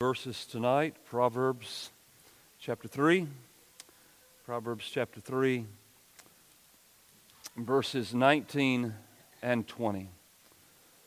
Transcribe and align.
verses 0.00 0.46
tonight 0.46 0.94
Proverbs 1.06 1.90
chapter 2.60 2.86
3. 2.86 3.26
Proverbs 4.44 4.88
chapter 4.88 5.18
3, 5.18 5.64
verses 7.56 8.14
19 8.14 8.94
and 9.42 9.66
20. 9.66 10.08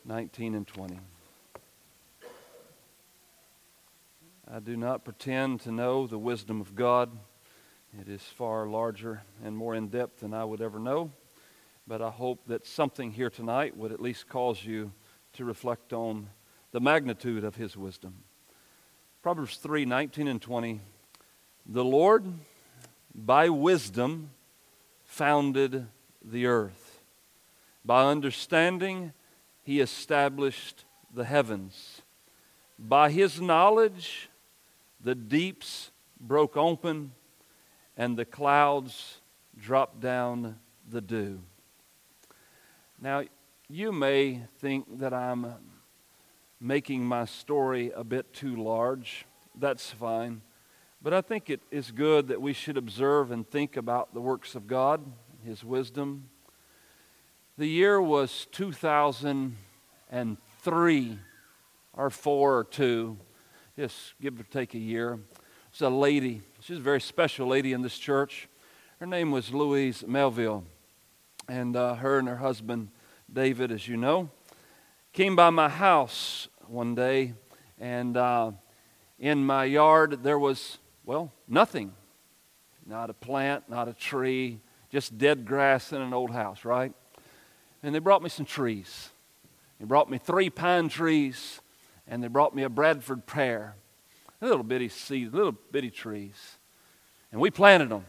19 0.04 0.54
and 0.54 0.66
20. 0.66 0.98
I 4.52 4.60
do 4.60 4.76
not 4.76 5.06
pretend 5.06 5.62
to 5.62 5.72
know 5.72 6.06
the 6.06 6.18
wisdom 6.18 6.60
of 6.60 6.74
God. 6.74 7.10
It 7.98 8.10
is 8.10 8.20
far 8.20 8.66
larger 8.66 9.22
and 9.42 9.56
more 9.56 9.74
in 9.74 9.88
depth 9.88 10.20
than 10.20 10.34
I 10.34 10.44
would 10.44 10.60
ever 10.60 10.78
know. 10.78 11.12
But 11.88 12.02
I 12.02 12.10
hope 12.10 12.42
that 12.48 12.66
something 12.66 13.10
here 13.12 13.30
tonight 13.30 13.74
would 13.74 13.90
at 13.90 14.02
least 14.02 14.28
cause 14.28 14.62
you 14.62 14.92
to 15.32 15.46
reflect 15.46 15.94
on 15.94 16.28
the 16.72 16.80
magnitude 16.80 17.42
of 17.42 17.56
His 17.56 17.74
wisdom. 17.74 18.16
Proverbs 19.22 19.56
3 19.58 19.84
19 19.84 20.26
and 20.26 20.42
20. 20.42 20.80
The 21.64 21.84
Lord, 21.84 22.24
by 23.14 23.48
wisdom, 23.50 24.30
founded 25.04 25.86
the 26.24 26.46
earth. 26.46 27.02
By 27.84 28.10
understanding, 28.10 29.12
he 29.62 29.78
established 29.78 30.84
the 31.14 31.22
heavens. 31.24 32.02
By 32.76 33.12
his 33.12 33.40
knowledge, 33.40 34.28
the 35.00 35.14
deeps 35.14 35.92
broke 36.20 36.56
open, 36.56 37.12
and 37.96 38.16
the 38.16 38.24
clouds 38.24 39.20
dropped 39.56 40.00
down 40.00 40.58
the 40.90 41.00
dew. 41.00 41.38
Now, 43.00 43.22
you 43.68 43.92
may 43.92 44.40
think 44.58 44.98
that 44.98 45.14
I'm 45.14 45.54
making 46.62 47.04
my 47.04 47.24
story 47.24 47.90
a 47.94 48.04
bit 48.04 48.32
too 48.32 48.54
large. 48.54 49.26
That's 49.58 49.90
fine. 49.90 50.42
But 51.02 51.12
I 51.12 51.20
think 51.20 51.50
it 51.50 51.60
is 51.72 51.90
good 51.90 52.28
that 52.28 52.40
we 52.40 52.52
should 52.52 52.76
observe 52.76 53.32
and 53.32 53.50
think 53.50 53.76
about 53.76 54.14
the 54.14 54.20
works 54.20 54.54
of 54.54 54.68
God, 54.68 55.04
His 55.44 55.64
wisdom. 55.64 56.28
The 57.58 57.66
year 57.66 58.00
was 58.00 58.46
2003, 58.52 61.18
or 61.94 62.10
four 62.10 62.58
or 62.58 62.64
two, 62.64 63.18
just 63.76 64.14
give 64.20 64.38
or 64.38 64.44
take 64.44 64.74
a 64.74 64.78
year. 64.78 65.18
It's 65.70 65.80
a 65.80 65.88
lady, 65.88 66.42
she's 66.60 66.78
a 66.78 66.80
very 66.80 67.00
special 67.00 67.48
lady 67.48 67.72
in 67.72 67.82
this 67.82 67.98
church. 67.98 68.48
Her 69.00 69.06
name 69.06 69.32
was 69.32 69.52
Louise 69.52 70.04
Melville. 70.06 70.62
And 71.48 71.74
uh, 71.74 71.96
her 71.96 72.20
and 72.20 72.28
her 72.28 72.36
husband, 72.36 72.90
David, 73.30 73.72
as 73.72 73.88
you 73.88 73.96
know, 73.96 74.30
came 75.12 75.34
by 75.34 75.50
my 75.50 75.68
house 75.68 76.46
one 76.68 76.94
day, 76.94 77.34
and 77.78 78.16
uh, 78.16 78.52
in 79.18 79.44
my 79.44 79.64
yard 79.64 80.22
there 80.22 80.38
was, 80.38 80.78
well, 81.04 81.32
nothing. 81.48 81.92
Not 82.86 83.10
a 83.10 83.14
plant, 83.14 83.68
not 83.68 83.88
a 83.88 83.92
tree, 83.92 84.58
just 84.90 85.16
dead 85.16 85.44
grass 85.44 85.92
in 85.92 86.02
an 86.02 86.12
old 86.12 86.30
house, 86.30 86.64
right? 86.64 86.92
And 87.82 87.94
they 87.94 88.00
brought 88.00 88.22
me 88.22 88.28
some 88.28 88.46
trees. 88.46 89.10
They 89.78 89.86
brought 89.86 90.10
me 90.10 90.18
three 90.18 90.50
pine 90.50 90.88
trees, 90.88 91.60
and 92.06 92.22
they 92.22 92.28
brought 92.28 92.54
me 92.54 92.62
a 92.62 92.68
Bradford 92.68 93.26
pear, 93.26 93.76
little 94.40 94.62
bitty 94.62 94.88
seeds, 94.88 95.32
little 95.32 95.56
bitty 95.70 95.90
trees. 95.90 96.58
And 97.30 97.40
we 97.40 97.50
planted 97.50 97.88
them. 97.88 98.04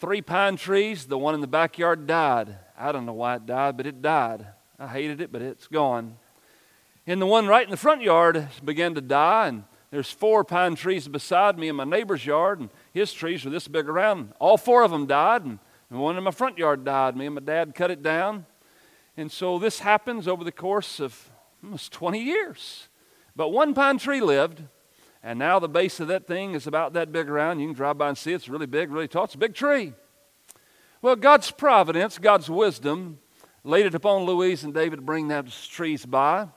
Three 0.00 0.22
pine 0.22 0.56
trees, 0.56 1.06
the 1.06 1.18
one 1.18 1.34
in 1.34 1.40
the 1.40 1.48
backyard 1.48 2.06
died. 2.06 2.56
I 2.78 2.92
don't 2.92 3.06
know 3.06 3.14
why 3.14 3.36
it 3.36 3.46
died, 3.46 3.76
but 3.76 3.86
it 3.86 4.00
died. 4.00 4.46
I 4.78 4.86
hated 4.86 5.20
it, 5.20 5.32
but 5.32 5.42
it's 5.42 5.66
gone. 5.66 6.16
And 7.08 7.22
the 7.22 7.26
one 7.26 7.46
right 7.46 7.64
in 7.64 7.70
the 7.70 7.78
front 7.78 8.02
yard 8.02 8.48
began 8.62 8.94
to 8.94 9.00
die, 9.00 9.48
and 9.48 9.64
there's 9.90 10.10
four 10.10 10.44
pine 10.44 10.74
trees 10.74 11.08
beside 11.08 11.58
me 11.58 11.68
in 11.68 11.76
my 11.76 11.84
neighbor's 11.84 12.26
yard, 12.26 12.60
and 12.60 12.68
his 12.92 13.14
trees 13.14 13.46
were 13.46 13.50
this 13.50 13.66
big 13.66 13.88
around. 13.88 14.34
All 14.38 14.58
four 14.58 14.82
of 14.82 14.90
them 14.90 15.06
died, 15.06 15.42
and 15.42 15.58
one 15.88 16.18
in 16.18 16.24
my 16.24 16.32
front 16.32 16.58
yard 16.58 16.84
died. 16.84 17.16
Me 17.16 17.24
and 17.24 17.34
my 17.34 17.40
dad 17.40 17.74
cut 17.74 17.90
it 17.90 18.02
down. 18.02 18.44
And 19.16 19.32
so 19.32 19.58
this 19.58 19.78
happens 19.78 20.28
over 20.28 20.44
the 20.44 20.52
course 20.52 21.00
of 21.00 21.30
almost 21.64 21.92
20 21.92 22.20
years. 22.20 22.88
But 23.34 23.52
one 23.52 23.72
pine 23.72 23.96
tree 23.96 24.20
lived, 24.20 24.64
and 25.22 25.38
now 25.38 25.58
the 25.58 25.66
base 25.66 26.00
of 26.00 26.08
that 26.08 26.26
thing 26.26 26.52
is 26.52 26.66
about 26.66 26.92
that 26.92 27.10
big 27.10 27.30
around. 27.30 27.60
You 27.60 27.68
can 27.68 27.74
drive 27.74 27.96
by 27.96 28.10
and 28.10 28.18
see 28.18 28.32
it. 28.32 28.34
it's 28.34 28.50
really 28.50 28.66
big, 28.66 28.92
really 28.92 29.08
tall. 29.08 29.24
It's 29.24 29.34
a 29.34 29.38
big 29.38 29.54
tree. 29.54 29.94
Well, 31.00 31.16
God's 31.16 31.50
providence, 31.52 32.18
God's 32.18 32.50
wisdom, 32.50 33.18
laid 33.64 33.86
it 33.86 33.94
upon 33.94 34.24
Louise 34.24 34.62
and 34.62 34.74
David 34.74 34.96
to 34.96 35.02
bring 35.02 35.28
those 35.28 35.66
trees 35.66 36.04
by 36.04 36.48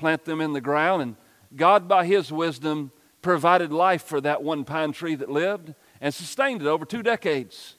plant 0.00 0.24
them 0.24 0.40
in 0.40 0.52
the 0.52 0.60
ground. 0.60 1.02
And 1.02 1.16
God, 1.54 1.86
by 1.86 2.06
His 2.06 2.32
wisdom, 2.32 2.90
provided 3.22 3.72
life 3.72 4.02
for 4.02 4.20
that 4.22 4.42
one 4.42 4.64
pine 4.64 4.92
tree 4.92 5.14
that 5.14 5.30
lived 5.30 5.74
and 6.00 6.12
sustained 6.12 6.62
it 6.62 6.66
over 6.66 6.84
two 6.84 7.02
decades. 7.02 7.76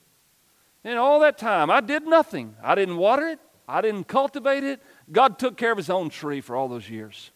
And 0.84 0.98
all 0.98 1.20
that 1.22 1.38
time, 1.38 1.70
I 1.70 1.82
did 1.82 2.06
nothing. 2.06 2.56
I 2.64 2.76
didn't 2.76 2.98
water 2.98 3.28
it, 3.28 3.40
I 3.68 3.82
didn't 3.82 4.06
cultivate 4.06 4.64
it. 4.64 4.82
God 5.12 5.40
took 5.40 5.58
care 5.58 5.72
of 5.72 5.78
His 5.78 5.90
own 5.90 6.10
tree 6.10 6.40
for 6.40 6.56
all 6.56 6.68
those 6.70 6.90
years. 6.90 7.32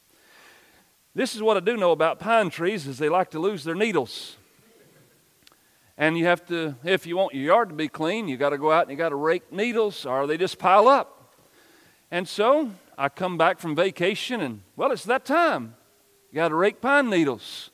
This 1.14 1.36
is 1.36 1.42
what 1.42 1.58
I 1.58 1.62
do 1.62 1.78
know 1.78 1.92
about 1.92 2.20
pine 2.20 2.50
trees 2.50 2.88
is 2.88 2.98
they 2.98 3.10
like 3.10 3.32
to 3.32 3.40
lose 3.40 3.64
their 3.64 3.76
needles. 3.76 4.38
And 5.98 6.18
you 6.18 6.26
have 6.26 6.46
to, 6.48 6.76
if 6.84 7.08
you 7.08 7.16
want 7.16 7.34
your 7.34 7.46
yard 7.46 7.70
to 7.70 7.76
be 7.76 7.88
clean, 7.88 8.28
you 8.28 8.36
got 8.36 8.50
to 8.50 8.58
go 8.58 8.70
out 8.70 8.82
and 8.82 8.92
you 8.92 8.98
got 8.98 9.10
to 9.10 9.16
rake 9.16 9.50
needles 9.52 10.06
or 10.06 10.28
they 10.28 10.38
just 10.38 10.60
pile 10.60 10.90
up. 10.90 11.34
And 12.12 12.28
so 12.28 12.72
I 12.98 13.10
come 13.10 13.38
back 13.38 13.60
from 13.60 13.76
vacation 13.76 14.42
and, 14.42 14.62
well, 14.76 14.92
it's 14.92 15.04
that 15.06 15.26
time. 15.26 15.76
You 16.32 16.38
got 16.38 16.50
to 16.50 16.56
rake 16.56 16.82
pine 16.82 17.10
needles. 17.10 17.72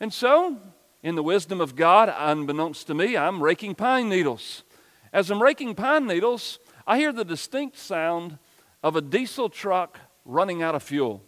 And 0.00 0.12
so, 0.12 0.58
in 1.02 1.14
the 1.14 1.22
wisdom 1.22 1.60
of 1.60 1.76
God, 1.76 2.12
unbeknownst 2.14 2.86
to 2.88 2.94
me, 2.94 3.16
I'm 3.16 3.42
raking 3.42 3.74
pine 3.74 4.08
needles. 4.08 4.64
As 5.12 5.30
I'm 5.30 5.42
raking 5.42 5.74
pine 5.74 6.06
needles, 6.06 6.58
I 6.86 6.98
hear 6.98 7.12
the 7.12 7.24
distinct 7.24 7.78
sound 7.78 8.38
of 8.82 8.96
a 8.96 9.00
diesel 9.00 9.48
truck 9.48 9.98
running 10.24 10.62
out 10.62 10.74
of 10.74 10.82
fuel. 10.82 11.22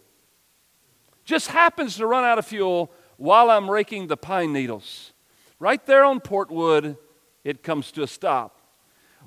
Just 1.25 1.47
happens 1.47 1.97
to 1.97 2.07
run 2.07 2.23
out 2.23 2.39
of 2.39 2.45
fuel 2.45 2.91
while 3.17 3.49
I'm 3.49 3.69
raking 3.69 4.07
the 4.07 4.17
pine 4.17 4.51
needles. 4.51 5.13
Right 5.59 5.85
there 5.85 6.03
on 6.03 6.19
Portwood, 6.19 6.97
it 7.43 7.63
comes 7.63 7.91
to 7.93 8.03
a 8.03 8.07
stop. 8.07 8.59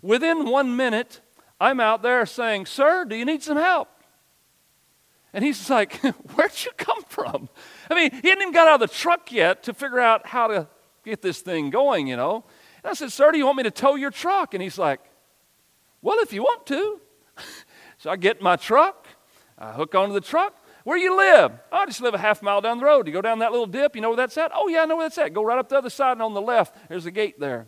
Within 0.02 0.46
one 0.46 0.76
minute, 0.76 1.20
I'm 1.60 1.80
out 1.80 2.02
there 2.02 2.26
saying, 2.26 2.66
Sir, 2.66 3.04
do 3.04 3.16
you 3.16 3.24
need 3.24 3.42
some 3.42 3.56
help? 3.56 3.88
And 5.32 5.44
he's 5.44 5.68
like, 5.70 5.96
Where'd 6.34 6.52
you 6.64 6.72
come 6.76 7.02
from? 7.08 7.48
I 7.90 7.94
mean, 7.94 8.10
he 8.10 8.28
hadn't 8.28 8.42
even 8.42 8.52
got 8.52 8.68
out 8.68 8.82
of 8.82 8.88
the 8.88 8.94
truck 8.94 9.32
yet 9.32 9.62
to 9.64 9.74
figure 9.74 10.00
out 10.00 10.26
how 10.26 10.46
to 10.48 10.68
get 11.04 11.22
this 11.22 11.40
thing 11.40 11.70
going, 11.70 12.06
you 12.06 12.16
know. 12.16 12.44
And 12.82 12.90
I 12.90 12.94
said, 12.94 13.12
Sir, 13.12 13.32
do 13.32 13.38
you 13.38 13.46
want 13.46 13.58
me 13.58 13.62
to 13.64 13.70
tow 13.70 13.94
your 13.94 14.10
truck? 14.10 14.54
And 14.54 14.62
he's 14.62 14.78
like, 14.78 15.00
Well, 16.02 16.18
if 16.20 16.32
you 16.32 16.42
want 16.42 16.66
to. 16.66 17.00
so 17.98 18.10
I 18.10 18.16
get 18.16 18.42
my 18.42 18.56
truck, 18.56 19.06
I 19.58 19.72
hook 19.72 19.94
onto 19.94 20.14
the 20.14 20.20
truck. 20.20 20.62
Where 20.84 20.96
you 20.96 21.16
live? 21.16 21.50
Oh, 21.72 21.78
I 21.78 21.86
just 21.86 22.00
live 22.00 22.14
a 22.14 22.18
half 22.18 22.42
mile 22.42 22.60
down 22.60 22.78
the 22.78 22.84
road. 22.84 23.08
You 23.08 23.12
go 23.12 23.20
down 23.20 23.40
that 23.40 23.50
little 23.50 23.66
dip, 23.66 23.96
you 23.96 24.02
know 24.02 24.10
where 24.10 24.16
that's 24.16 24.38
at? 24.38 24.52
Oh, 24.54 24.68
yeah, 24.68 24.82
I 24.82 24.84
know 24.84 24.96
where 24.96 25.06
that's 25.06 25.18
at. 25.18 25.34
Go 25.34 25.42
right 25.42 25.58
up 25.58 25.68
the 25.68 25.76
other 25.76 25.90
side, 25.90 26.12
and 26.12 26.22
on 26.22 26.32
the 26.32 26.40
left, 26.40 26.76
there's 26.88 27.06
a 27.06 27.10
gate 27.10 27.40
there. 27.40 27.66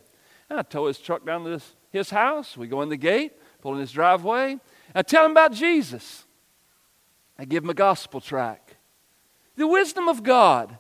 And 0.49 0.57
I 0.57 0.63
tow 0.63 0.87
his 0.87 0.99
truck 0.99 1.27
down 1.27 1.43
to 1.43 1.51
this, 1.51 1.75
his 1.91 2.11
house. 2.11 2.57
We 2.57 2.69
go 2.69 2.81
in 2.83 2.91
the 2.91 2.97
gate 2.97 3.33
pull 3.61 3.75
in 3.75 3.81
his 3.81 3.93
driveway. 3.93 4.59
I 4.95 5.03
tell 5.03 5.25
him 5.25 5.33
about 5.33 5.53
Jesus. 5.53 6.25
I 7.39 7.45
give 7.45 7.65
him 7.65 7.71
a 7.71 7.75
gospel 7.75 8.21
track. 8.21 8.77
The 9.57 9.67
wisdom 9.67 10.09
of 10.09 10.23
God. 10.23 10.79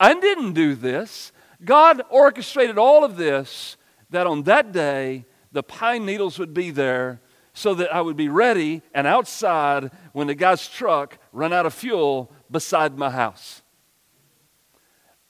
I 0.00 0.14
didn't 0.14 0.52
do 0.52 0.74
this. 0.74 1.32
God 1.64 2.02
orchestrated 2.10 2.78
all 2.78 3.04
of 3.04 3.16
this 3.16 3.76
that 4.10 4.26
on 4.26 4.44
that 4.44 4.72
day 4.72 5.24
the 5.52 5.62
pine 5.62 6.06
needles 6.06 6.38
would 6.38 6.54
be 6.54 6.70
there 6.70 7.20
so 7.52 7.74
that 7.74 7.92
I 7.92 8.00
would 8.00 8.16
be 8.16 8.28
ready 8.28 8.82
and 8.94 9.06
outside 9.06 9.90
when 10.12 10.28
the 10.28 10.34
guy's 10.34 10.68
truck 10.68 11.18
ran 11.32 11.52
out 11.52 11.66
of 11.66 11.74
fuel 11.74 12.30
beside 12.50 12.96
my 12.96 13.10
house. 13.10 13.62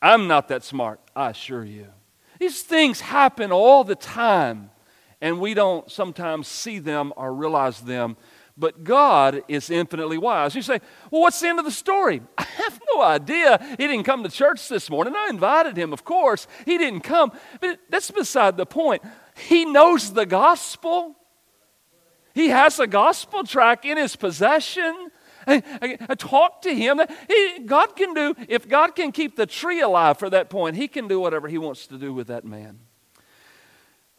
I'm 0.03 0.29
not 0.29 0.49
that 0.49 0.63
smart, 0.63 1.01
I 1.17 1.31
assure 1.31 1.65
you. 1.65 1.87
These 2.39 2.63
things 2.63 3.01
happen 3.01 3.51
all 3.51 3.83
the 3.83 3.97
time 3.97 4.71
and 5.21 5.41
we 5.41 5.55
don't 5.55 5.91
sometimes 5.91 6.47
see 6.47 6.79
them 6.79 7.13
or 7.17 7.35
realize 7.35 7.81
them. 7.81 8.17
But 8.57 8.83
God 8.83 9.43
is 9.47 9.71
infinitely 9.71 10.19
wise. 10.19 10.57
You 10.57 10.63
say, 10.63 10.81
Well, 11.11 11.23
what's 11.23 11.39
the 11.39 11.49
end 11.49 11.61
of 11.61 11.65
the 11.65 11.71
story? 11.71 12.23
I 12.39 12.43
have 12.43 12.81
no 12.95 13.03
idea. 13.03 13.65
He 13.79 13.87
didn't 13.87 14.03
come 14.03 14.25
to 14.25 14.29
church 14.29 14.69
this 14.69 14.91
morning. 14.91 15.15
I 15.17 15.29
invited 15.31 15.77
him, 15.77 15.93
of 15.93 16.05
course. 16.05 16.49
He 16.65 16.77
didn't 16.77 17.01
come. 17.01 17.31
But 17.61 17.79
that's 17.89 18.11
beside 18.11 18.57
the 18.57 18.67
point. 18.67 19.03
He 19.37 19.65
knows 19.65 20.13
the 20.13 20.27
gospel, 20.27 21.15
he 22.35 22.49
has 22.49 22.79
a 22.79 22.87
gospel 22.87 23.45
track 23.45 23.85
in 23.85 23.97
his 23.97 24.17
possession. 24.17 25.11
I, 25.47 25.63
I, 25.81 25.99
I 26.11 26.15
talk 26.15 26.63
to 26.63 26.75
him. 26.75 27.01
He, 27.27 27.61
God 27.65 27.97
can 27.97 28.13
do, 28.13 28.35
if 28.49 28.69
God 28.69 28.95
can 28.95 29.13
keep 29.13 29.35
the 29.35 29.47
tree 29.47 29.81
alive 29.81 30.19
for 30.19 30.29
that 30.29 30.51
point, 30.51 30.77
he 30.77 30.89
can 30.89 31.09
do 31.09 31.19
whatever 31.19 31.49
he 31.49 31.59
wants 31.59 31.87
to 31.87 31.97
do 31.97 32.13
with 32.13 32.27
that 32.27 32.45
man. 32.45 32.81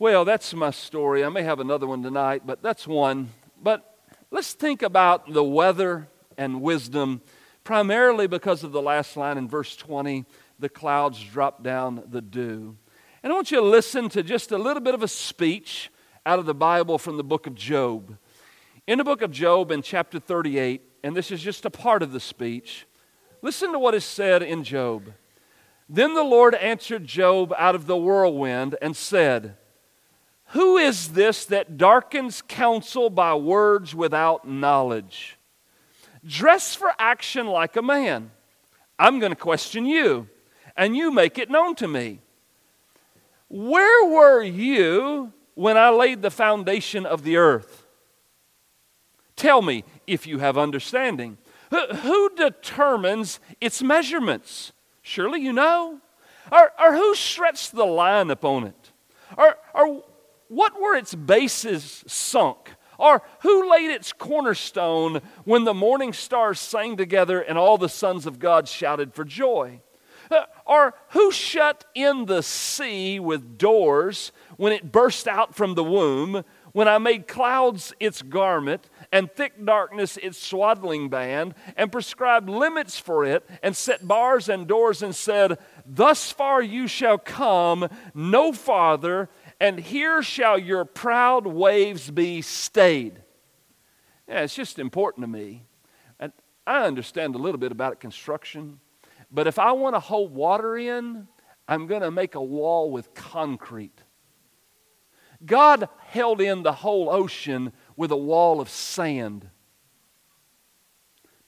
Well, 0.01 0.23
that's 0.23 0.53
my 0.53 0.71
story. 0.71 1.25
I 1.25 1.29
may 1.29 1.43
have 1.43 1.59
another 1.59 1.85
one 1.85 2.01
tonight, 2.01 2.43
but 2.45 2.63
that's 2.63 2.87
one. 2.87 3.31
But 3.61 3.97
let's 4.31 4.53
think 4.53 4.81
about 4.81 5.33
the 5.33 5.43
weather 5.43 6.07
and 6.37 6.61
wisdom. 6.61 7.21
primarily 7.65 8.25
because 8.25 8.63
of 8.63 8.71
the 8.71 8.81
last 8.81 9.17
line 9.17 9.37
in 9.37 9.47
verse 9.47 9.75
20 9.75 10.25
the 10.57 10.69
clouds 10.69 11.21
drop 11.21 11.63
down 11.63 12.01
the 12.09 12.21
dew. 12.21 12.77
And 13.21 13.31
I 13.31 13.35
want 13.35 13.51
you 13.51 13.59
to 13.59 13.65
listen 13.65 14.07
to 14.09 14.23
just 14.23 14.53
a 14.53 14.57
little 14.57 14.81
bit 14.81 14.93
of 14.93 15.03
a 15.03 15.07
speech 15.07 15.91
out 16.25 16.39
of 16.39 16.45
the 16.45 16.55
Bible 16.55 16.97
from 16.97 17.17
the 17.17 17.23
book 17.23 17.45
of 17.45 17.53
Job. 17.53 18.17
In 18.87 18.99
the 18.99 19.03
book 19.03 19.21
of 19.21 19.31
Job, 19.31 19.69
in 19.69 19.81
chapter 19.81 20.17
38, 20.17 20.81
and 21.03 21.13
this 21.13 21.29
is 21.29 21.41
just 21.41 21.65
a 21.65 21.69
part 21.69 22.01
of 22.01 22.13
the 22.13 22.21
speech, 22.21 22.87
listen 23.41 23.73
to 23.73 23.79
what 23.79 23.93
is 23.93 24.05
said 24.05 24.41
in 24.41 24.63
Job. 24.63 25.13
Then 25.89 26.13
the 26.13 26.23
Lord 26.23 26.55
answered 26.55 27.05
Job 27.05 27.53
out 27.57 27.75
of 27.75 27.85
the 27.85 27.97
whirlwind 27.97 28.77
and 28.81 28.95
said, 28.95 29.57
Who 30.49 30.77
is 30.77 31.09
this 31.09 31.45
that 31.45 31.77
darkens 31.77 32.41
counsel 32.41 33.09
by 33.09 33.35
words 33.35 33.93
without 33.93 34.47
knowledge? 34.47 35.37
Dress 36.25 36.73
for 36.73 36.91
action 36.97 37.45
like 37.45 37.75
a 37.75 37.81
man. 37.81 38.31
I'm 38.97 39.19
going 39.19 39.31
to 39.31 39.35
question 39.35 39.85
you, 39.85 40.27
and 40.75 40.97
you 40.97 41.11
make 41.11 41.37
it 41.37 41.49
known 41.49 41.75
to 41.75 41.87
me. 41.87 42.19
Where 43.47 44.09
were 44.09 44.41
you 44.41 45.33
when 45.53 45.77
I 45.77 45.89
laid 45.89 46.21
the 46.21 46.31
foundation 46.31 47.05
of 47.05 47.23
the 47.23 47.37
earth? 47.37 47.85
Tell 49.35 49.61
me 49.61 49.83
if 50.07 50.25
you 50.25 50.39
have 50.39 50.57
understanding. 50.57 51.37
Who 51.71 52.31
determines 52.35 53.39
its 53.61 53.83
measurements? 53.83 54.71
Surely 55.01 55.41
you 55.41 55.53
know. 55.53 55.99
Or, 56.51 56.71
or 56.79 56.95
who 56.95 57.13
stretched 57.13 57.73
the 57.73 57.85
line 57.85 58.31
upon 58.31 58.65
it? 58.65 58.91
Or, 59.37 59.55
or 59.73 60.03
what 60.49 60.79
were 60.79 60.95
its 60.95 61.15
bases 61.15 62.03
sunk? 62.05 62.75
Or 62.97 63.21
who 63.43 63.71
laid 63.71 63.91
its 63.91 64.11
cornerstone 64.11 65.21
when 65.45 65.63
the 65.63 65.73
morning 65.73 66.11
stars 66.11 66.59
sang 66.59 66.97
together 66.97 67.39
and 67.39 67.57
all 67.57 67.77
the 67.77 67.87
sons 67.87 68.25
of 68.25 68.39
God 68.39 68.67
shouted 68.67 69.13
for 69.13 69.23
joy? 69.23 69.79
Uh, 70.29 70.43
or 70.65 70.93
who 71.09 71.31
shut 71.31 71.85
in 71.95 72.25
the 72.25 72.43
sea 72.43 73.19
with 73.19 73.57
doors 73.57 74.31
when 74.57 74.73
it 74.73 74.91
burst 74.91 75.27
out 75.27 75.55
from 75.55 75.73
the 75.73 75.83
womb, 75.83 76.43
when 76.71 76.87
I 76.87 76.99
made 76.99 77.27
clouds 77.27 77.93
its 77.99 78.21
garment 78.21 78.89
and 79.11 79.31
thick 79.31 79.65
darkness 79.65 80.17
its 80.17 80.37
swaddling 80.37 81.09
band, 81.09 81.55
and 81.75 81.91
prescribed 81.91 82.47
limits 82.47 82.99
for 82.99 83.25
it, 83.25 83.49
and 83.63 83.75
set 83.75 84.07
bars 84.07 84.49
and 84.49 84.67
doors, 84.67 85.01
and 85.01 85.15
said, 85.15 85.57
Thus 85.85 86.31
far 86.31 86.61
you 86.61 86.87
shall 86.87 87.17
come, 87.17 87.89
no 88.13 88.53
farther, 88.53 89.29
and 89.59 89.79
here 89.79 90.23
shall 90.23 90.57
your 90.57 90.85
proud 90.85 91.45
waves 91.45 92.09
be 92.09 92.41
stayed. 92.41 93.21
Yeah, 94.27 94.41
it's 94.41 94.55
just 94.55 94.79
important 94.79 95.23
to 95.23 95.27
me. 95.27 95.65
And 96.19 96.31
I 96.65 96.85
understand 96.85 97.35
a 97.35 97.39
little 97.39 97.59
bit 97.59 97.71
about 97.71 97.99
construction, 97.99 98.79
but 99.31 99.47
if 99.47 99.59
I 99.59 99.71
want 99.73 99.95
to 99.95 99.99
hold 99.99 100.33
water 100.33 100.77
in, 100.77 101.27
I'm 101.67 101.87
going 101.87 102.01
to 102.01 102.11
make 102.11 102.35
a 102.35 102.41
wall 102.41 102.91
with 102.91 103.13
concrete. 103.13 104.03
God 105.45 105.87
held 105.99 106.41
in 106.41 106.63
the 106.63 106.73
whole 106.73 107.09
ocean 107.09 107.73
with 107.95 108.11
a 108.11 108.17
wall 108.17 108.59
of 108.59 108.69
sand. 108.69 109.49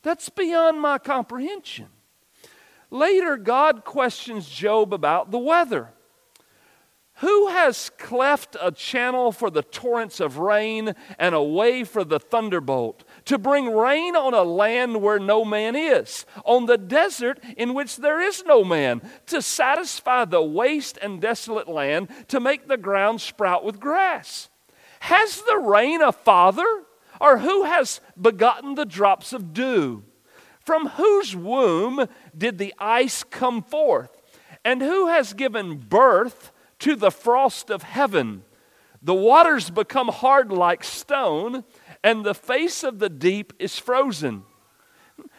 That's 0.02 0.30
beyond 0.30 0.82
my 0.82 0.98
comprehension. 0.98 1.88
Later, 2.90 3.38
God 3.38 3.86
questions 3.86 4.50
Job 4.50 4.94
about 4.94 5.32
the 5.32 5.38
weather. 5.38 5.90
Who 7.22 7.50
has 7.50 7.92
cleft 8.00 8.58
a 8.60 8.72
channel 8.72 9.32
for 9.32 9.52
the 9.52 9.62
torrents 9.62 10.20
of 10.20 10.40
rain 10.40 10.96
and 11.20 11.36
a 11.36 11.44
way 11.44 11.84
for 11.84 12.04
the 12.04 12.20
thunderbolt, 12.20 13.04
to 13.26 13.38
bring 13.38 13.72
rain 13.72 14.16
on 14.16 14.34
a 14.34 14.42
land 14.42 15.04
where 15.04 15.20
no 15.20 15.46
man 15.46 15.76
is, 15.76 16.26
on 16.46 16.66
the 16.66 16.80
desert 16.80 17.40
in 17.56 17.76
which 17.76 17.98
there 17.98 18.20
is 18.20 18.44
no 18.48 18.64
man, 18.64 19.04
to 19.28 19.40
satisfy 19.40 20.26
the 20.26 20.42
waste 20.42 20.98
and 21.00 21.22
desolate 21.22 21.68
land, 21.68 22.10
to 22.28 22.40
make 22.40 22.68
the 22.68 22.76
ground 22.76 23.22
sprout 23.22 23.64
with 23.64 23.80
grass? 23.80 24.50
Has 25.02 25.44
the 25.44 25.60
rain 25.60 26.02
a 26.02 26.12
father? 26.12 26.86
Or 27.20 27.38
who 27.38 27.66
has 27.66 28.02
begotten 28.20 28.74
the 28.74 28.86
drops 28.86 29.32
of 29.32 29.54
dew? 29.54 30.04
From 30.60 30.88
whose 30.88 31.36
womb 31.36 32.08
did 32.36 32.58
the 32.58 32.74
ice 32.80 33.24
come 33.24 33.62
forth? 33.62 34.10
And 34.66 34.82
who 34.82 35.06
has 35.08 35.34
given 35.34 35.78
birth? 35.78 36.52
To 36.82 36.96
the 36.96 37.12
frost 37.12 37.70
of 37.70 37.84
heaven. 37.84 38.44
The 39.02 39.14
waters 39.16 39.70
become 39.70 40.10
hard 40.10 40.52
like 40.52 40.84
stone, 40.84 41.64
and 42.04 42.24
the 42.24 42.36
face 42.36 42.84
of 42.84 43.00
the 43.00 43.10
deep 43.10 43.54
is 43.58 43.80
frozen. 43.80 44.44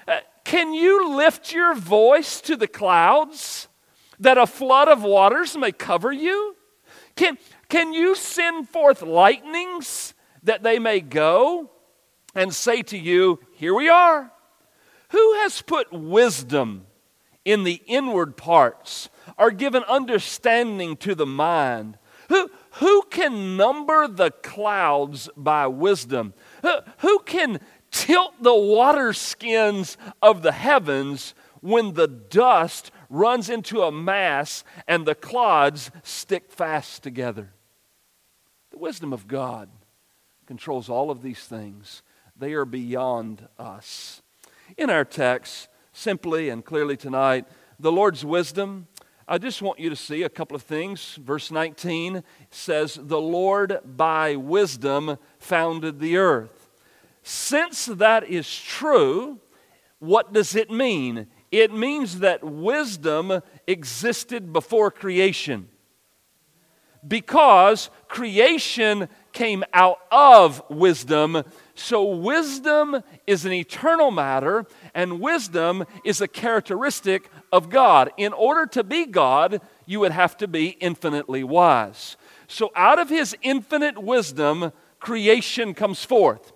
Uh, 0.07 0.19
can 0.45 0.73
you 0.73 1.17
lift 1.17 1.53
your 1.53 1.75
voice 1.75 2.41
to 2.43 2.57
the 2.57 2.67
clouds 2.67 3.69
that 4.19 4.39
a 4.39 4.47
flood 4.47 4.89
of 4.89 5.03
waters 5.03 5.57
may 5.57 5.73
cover 5.73 6.13
you? 6.13 6.57
Can, 7.15 7.39
can 7.69 7.93
you 7.93 8.15
send 8.15 8.69
forth 8.69 9.03
lightnings 9.03 10.15
that 10.43 10.63
they 10.63 10.79
may 10.79 11.01
go 11.01 11.71
and 12.35 12.55
say 12.55 12.83
to 12.83 12.99
you, 12.99 13.41
Here 13.53 13.75
we 13.75 13.89
are? 13.89 14.33
Who 15.11 15.35
has 15.35 15.61
put 15.63 15.93
wisdom 15.93 16.87
in 17.45 17.65
the 17.65 17.83
inward 17.87 18.37
parts? 18.37 19.09
are 19.39 19.51
given 19.51 19.83
understanding 19.85 20.97
to 20.99 21.15
the 21.15 21.27
mind. 21.27 21.99
Who, 22.29 22.51
who 22.75 23.03
can 23.11 23.57
number 23.57 24.09
the 24.09 24.31
clouds 24.31 25.29
by 25.37 25.67
wisdom? 25.67 26.35
Who, 26.63 26.79
who 26.99 27.19
can 27.21 27.61
tilt 27.91 28.35
the 28.41 28.55
water 28.55 29.13
skins 29.13 29.97
of 30.23 30.43
the 30.43 30.53
heavens 30.53 31.35
when 31.61 31.95
the 31.95 32.09
dust 32.09 32.91
runs 33.11 33.51
into 33.51 33.83
a 33.83 33.93
mass 33.93 34.65
and 34.89 35.07
the 35.07 35.15
clods 35.15 35.91
stick 36.03 36.51
fast 36.51 37.03
together? 37.03 37.51
The 38.71 38.79
wisdom 38.79 39.13
of 39.13 39.29
God 39.29 39.69
controls 40.47 40.89
all 40.89 41.11
of 41.11 41.23
these 41.23 41.41
things, 41.41 42.03
they 42.37 42.53
are 42.53 42.65
beyond 42.65 43.49
us. 43.59 44.23
In 44.77 44.89
our 44.89 45.05
text, 45.05 45.69
simply 45.93 46.49
and 46.49 46.65
clearly 46.65 46.97
tonight, 46.97 47.47
the 47.79 47.93
Lord's 47.93 48.25
wisdom 48.25 48.87
I 49.33 49.39
just 49.39 49.63
want 49.63 49.79
you 49.79 49.89
to 49.89 49.97
see 49.97 50.25
a 50.25 50.29
couple 50.29 50.57
of 50.57 50.63
things. 50.63 51.19
Verse 51.23 51.51
19 51.51 52.23
says, 52.51 52.99
The 53.01 53.21
Lord 53.21 53.79
by 53.85 54.37
wisdom 54.37 55.17
founded 55.39 56.01
the 56.01 56.17
earth. 56.17 56.71
Since 57.23 57.87
that 57.87 58.29
is 58.29 58.55
true, 58.55 59.41
what 60.01 60.33
does 60.33 60.57
it 60.57 60.71
mean? 60.71 61.29
It 61.53 61.73
means 61.73 62.19
that 62.19 62.43
wisdom 62.43 63.41
existed 63.67 64.53
before 64.53 64.91
creation. 64.91 65.69
Because 67.07 67.91
creation 68.09 69.09
came 69.33 69.65
out 69.73 69.99
of 70.11 70.63
wisdom, 70.69 71.43
so, 71.75 72.05
wisdom 72.05 73.03
is 73.27 73.47
an 73.47 73.53
eternal 73.53 74.11
matter, 74.11 74.67
and 74.95 75.21
wisdom 75.21 75.85
is 76.05 76.21
a 76.21 76.29
characteristic 76.29 77.31
of 77.51 77.71
God. 77.71 78.11
In 78.17 78.33
order 78.33 78.67
to 78.67 78.85
be 78.85 79.07
God, 79.07 79.61
you 79.87 80.01
would 80.01 80.13
have 80.13 80.37
to 80.39 80.49
be 80.49 80.69
infinitely 80.81 81.45
wise. 81.45 82.17
So, 82.47 82.71
out 82.77 82.99
of 82.99 83.09
his 83.09 83.35
infinite 83.43 83.99
wisdom, 83.99 84.73
creation 85.01 85.75
comes 85.75 86.05
forth. 86.05 86.53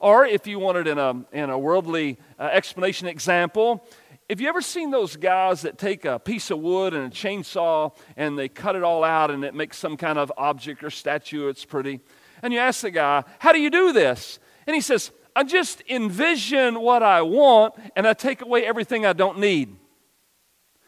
Or, 0.00 0.24
if 0.24 0.46
you 0.46 0.58
wanted 0.58 0.86
in 0.86 0.98
a, 0.98 1.24
in 1.32 1.50
a 1.50 1.58
worldly 1.58 2.18
uh, 2.38 2.44
explanation 2.52 3.08
example, 3.08 3.86
have 4.30 4.40
you 4.40 4.48
ever 4.48 4.60
seen 4.60 4.90
those 4.90 5.16
guys 5.16 5.62
that 5.62 5.78
take 5.78 6.04
a 6.04 6.18
piece 6.18 6.50
of 6.50 6.58
wood 6.58 6.92
and 6.92 7.06
a 7.06 7.10
chainsaw 7.10 7.96
and 8.16 8.38
they 8.38 8.48
cut 8.48 8.76
it 8.76 8.82
all 8.82 9.02
out 9.02 9.30
and 9.30 9.42
it 9.42 9.54
makes 9.54 9.78
some 9.78 9.96
kind 9.96 10.18
of 10.18 10.30
object 10.36 10.84
or 10.84 10.90
statue? 10.90 11.48
It's 11.48 11.64
pretty. 11.64 12.00
And 12.42 12.52
you 12.52 12.58
ask 12.58 12.82
the 12.82 12.90
guy, 12.90 13.24
How 13.38 13.52
do 13.52 13.60
you 13.60 13.70
do 13.70 13.92
this? 13.92 14.38
And 14.66 14.74
he 14.74 14.82
says, 14.82 15.12
I 15.38 15.44
just 15.44 15.84
envision 15.88 16.80
what 16.80 17.04
I 17.04 17.22
want 17.22 17.74
and 17.94 18.08
I 18.08 18.12
take 18.12 18.42
away 18.42 18.66
everything 18.66 19.06
I 19.06 19.12
don't 19.12 19.38
need. 19.38 19.76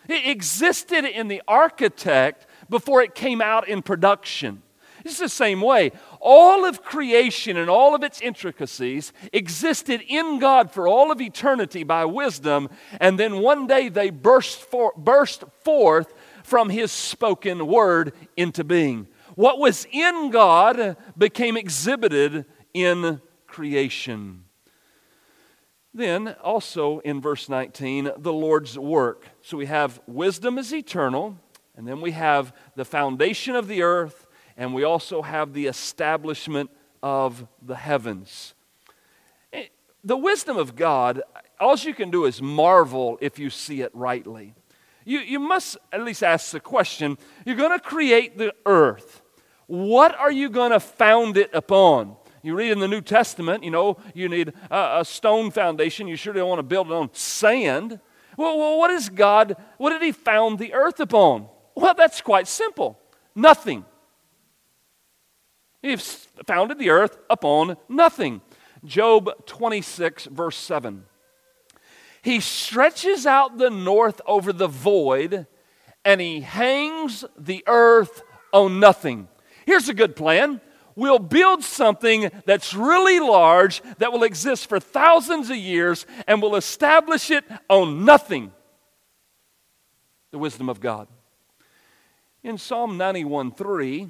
It 0.08 0.26
existed 0.26 1.04
in 1.04 1.28
the 1.28 1.40
architect 1.46 2.48
before 2.68 3.00
it 3.00 3.14
came 3.14 3.40
out 3.40 3.68
in 3.68 3.80
production. 3.80 4.64
It's 5.04 5.20
the 5.20 5.28
same 5.28 5.60
way. 5.60 5.92
All 6.18 6.64
of 6.64 6.82
creation 6.82 7.58
and 7.58 7.70
all 7.70 7.94
of 7.94 8.02
its 8.02 8.20
intricacies 8.20 9.12
existed 9.32 10.02
in 10.08 10.40
God 10.40 10.72
for 10.72 10.88
all 10.88 11.12
of 11.12 11.20
eternity 11.20 11.84
by 11.84 12.04
wisdom, 12.04 12.70
and 12.98 13.20
then 13.20 13.38
one 13.38 13.68
day 13.68 13.88
they 13.88 14.10
burst, 14.10 14.58
for, 14.62 14.92
burst 14.96 15.44
forth 15.62 16.12
from 16.42 16.70
His 16.70 16.90
spoken 16.90 17.68
word 17.68 18.14
into 18.36 18.64
being. 18.64 19.06
What 19.36 19.60
was 19.60 19.86
in 19.92 20.30
God 20.30 20.96
became 21.16 21.56
exhibited 21.56 22.46
in 22.74 23.20
creation. 23.50 24.44
Then, 25.92 26.36
also 26.42 27.00
in 27.00 27.20
verse 27.20 27.48
19, 27.48 28.12
the 28.16 28.32
Lord's 28.32 28.78
work. 28.78 29.26
So 29.42 29.56
we 29.56 29.66
have 29.66 30.00
wisdom 30.06 30.56
is 30.56 30.72
eternal, 30.72 31.36
and 31.76 31.86
then 31.86 32.00
we 32.00 32.12
have 32.12 32.54
the 32.76 32.84
foundation 32.84 33.56
of 33.56 33.66
the 33.66 33.82
earth, 33.82 34.26
and 34.56 34.72
we 34.72 34.84
also 34.84 35.22
have 35.22 35.52
the 35.52 35.66
establishment 35.66 36.70
of 37.02 37.46
the 37.60 37.74
heavens. 37.74 38.54
Eh, 39.52 39.66
the 40.04 40.16
wisdom 40.16 40.56
of 40.56 40.76
God, 40.76 41.22
all 41.58 41.76
you 41.76 41.94
can 41.94 42.10
do 42.10 42.24
is 42.24 42.40
marvel 42.40 43.18
if 43.20 43.38
you 43.38 43.50
see 43.50 43.80
it 43.80 43.90
rightly. 43.92 44.54
You, 45.04 45.18
you 45.20 45.40
must 45.40 45.76
at 45.92 46.04
least 46.04 46.22
ask 46.22 46.52
the 46.52 46.60
question 46.60 47.18
you're 47.44 47.56
going 47.56 47.76
to 47.76 47.84
create 47.84 48.38
the 48.38 48.54
earth. 48.64 49.22
What 49.66 50.14
are 50.16 50.30
you 50.30 50.50
going 50.50 50.70
to 50.70 50.80
found 50.80 51.36
it 51.36 51.50
upon? 51.52 52.16
You 52.42 52.54
read 52.54 52.72
in 52.72 52.78
the 52.78 52.88
New 52.88 53.02
Testament, 53.02 53.64
you 53.64 53.70
know, 53.70 53.98
you 54.14 54.28
need 54.28 54.52
a, 54.70 55.00
a 55.00 55.04
stone 55.04 55.50
foundation. 55.50 56.08
You 56.08 56.16
surely 56.16 56.40
don't 56.40 56.48
want 56.48 56.58
to 56.58 56.64
build 56.64 56.88
it 56.88 56.92
on 56.92 57.10
sand. 57.12 58.00
Well, 58.36 58.58
well, 58.58 58.78
what 58.78 58.90
is 58.90 59.08
God, 59.08 59.56
what 59.76 59.90
did 59.90 60.02
He 60.02 60.12
found 60.12 60.58
the 60.58 60.72
earth 60.72 61.00
upon? 61.00 61.48
Well, 61.74 61.94
that's 61.94 62.20
quite 62.20 62.48
simple 62.48 62.98
nothing. 63.34 63.84
He 65.82 65.96
founded 66.46 66.78
the 66.78 66.90
earth 66.90 67.16
upon 67.30 67.76
nothing. 67.88 68.42
Job 68.84 69.46
26, 69.46 70.26
verse 70.26 70.56
7. 70.56 71.04
He 72.22 72.40
stretches 72.40 73.26
out 73.26 73.56
the 73.56 73.70
north 73.70 74.20
over 74.26 74.52
the 74.52 74.66
void, 74.66 75.46
and 76.04 76.20
he 76.20 76.40
hangs 76.40 77.24
the 77.38 77.64
earth 77.66 78.22
on 78.52 78.78
nothing. 78.78 79.28
Here's 79.64 79.88
a 79.88 79.94
good 79.94 80.16
plan 80.16 80.60
we'll 81.00 81.18
build 81.18 81.64
something 81.64 82.30
that's 82.44 82.74
really 82.74 83.18
large 83.18 83.80
that 83.98 84.12
will 84.12 84.22
exist 84.22 84.68
for 84.68 84.78
thousands 84.78 85.48
of 85.48 85.56
years 85.56 86.04
and 86.28 86.42
will 86.42 86.56
establish 86.56 87.30
it 87.30 87.42
on 87.70 88.04
nothing. 88.04 88.52
The 90.30 90.38
wisdom 90.38 90.68
of 90.68 90.78
God. 90.78 91.08
In 92.42 92.58
Psalm 92.58 92.98
91 92.98 93.52
3, 93.52 94.08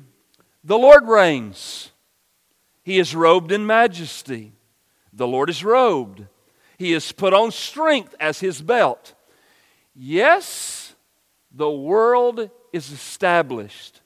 the 0.65 0.77
Lord 0.77 1.07
reigns. 1.07 1.93
He 2.83 2.99
is 2.99 3.15
robed 3.15 3.53
in 3.53 3.67
majesty. 3.67 4.53
The 5.13 5.29
Lord 5.29 5.49
is 5.49 5.65
robed. 5.65 6.27
He 6.77 6.93
is 6.93 7.13
put 7.13 7.33
on 7.33 7.53
strength 7.53 8.17
as 8.19 8.41
his 8.41 8.61
belt. 8.61 9.15
Yes, 9.95 10.95
the 11.53 11.71
world 11.71 12.51
is 12.73 12.91
established. 12.91 14.01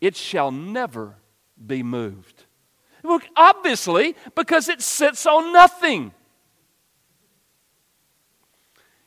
It 0.00 0.16
shall 0.16 0.50
never 0.50 1.16
be 1.64 1.82
moved. 1.82 2.44
Well, 3.02 3.20
obviously, 3.36 4.16
because 4.34 4.68
it 4.68 4.80
sits 4.80 5.26
on 5.26 5.52
nothing. 5.52 6.12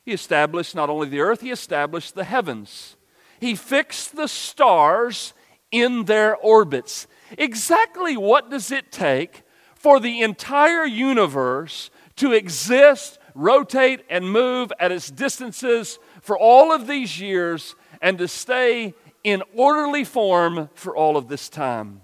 He 0.05 0.13
established 0.13 0.75
not 0.75 0.89
only 0.89 1.09
the 1.09 1.19
earth, 1.19 1.41
he 1.41 1.51
established 1.51 2.15
the 2.15 2.23
heavens. 2.23 2.95
He 3.39 3.55
fixed 3.55 4.15
the 4.15 4.27
stars 4.27 5.33
in 5.71 6.05
their 6.05 6.35
orbits. 6.37 7.07
Exactly 7.37 8.15
what 8.15 8.49
does 8.49 8.71
it 8.71 8.91
take 8.91 9.43
for 9.75 9.99
the 9.99 10.21
entire 10.21 10.85
universe 10.85 11.89
to 12.17 12.33
exist, 12.33 13.19
rotate, 13.35 14.05
and 14.09 14.31
move 14.31 14.71
at 14.79 14.91
its 14.91 15.09
distances 15.09 15.99
for 16.21 16.37
all 16.37 16.71
of 16.71 16.87
these 16.87 17.19
years 17.19 17.75
and 18.01 18.17
to 18.17 18.27
stay 18.27 18.93
in 19.23 19.43
orderly 19.53 20.03
form 20.03 20.69
for 20.73 20.95
all 20.95 21.17
of 21.17 21.27
this 21.27 21.49
time? 21.49 22.01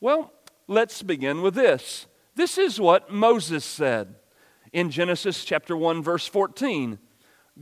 Well, 0.00 0.32
let's 0.66 1.02
begin 1.02 1.42
with 1.42 1.54
this. 1.54 2.06
This 2.34 2.56
is 2.56 2.80
what 2.80 3.10
Moses 3.10 3.64
said 3.64 4.14
in 4.72 4.90
Genesis 4.90 5.44
chapter 5.44 5.76
1 5.76 6.02
verse 6.02 6.26
14. 6.26 6.98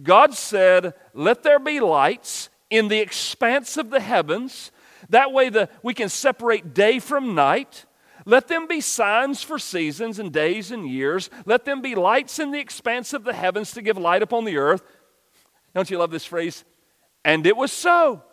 God 0.03 0.35
said, 0.35 0.93
"Let 1.15 1.43
there 1.43 1.59
be 1.59 1.81
lights 1.81 2.51
in 2.69 2.89
the 2.89 2.99
expanse 2.99 3.79
of 3.79 3.89
the 3.89 4.01
heavens, 4.01 4.71
that 5.09 5.33
way 5.33 5.49
the, 5.49 5.71
we 5.83 5.95
can 5.95 6.11
separate 6.11 6.75
day 6.75 6.99
from 6.99 7.35
night." 7.35 7.87
Let 8.29 8.49
them 8.49 8.67
be 8.67 8.81
signs 8.81 9.45
for 9.45 9.57
seasons 9.57 10.19
and 10.19 10.33
days 10.33 10.73
and 10.73 10.89
years. 10.89 11.31
Let 11.45 11.65
them 11.65 11.81
be 11.81 11.95
lights 11.95 12.41
in 12.41 12.51
the 12.51 12.59
expanse 12.59 13.13
of 13.13 13.23
the 13.23 13.33
heavens 13.33 13.71
to 13.73 13.83
give 13.83 13.97
light 13.97 14.21
upon 14.21 14.45
the 14.45 14.57
earth. 14.57 14.83
Don't 15.77 15.89
you 15.89 15.99
love 15.99 16.11
this 16.11 16.25
phrase? 16.25 16.65
And 17.25 17.47
it 17.47 17.57
was 17.57 17.71
so. 17.71 18.25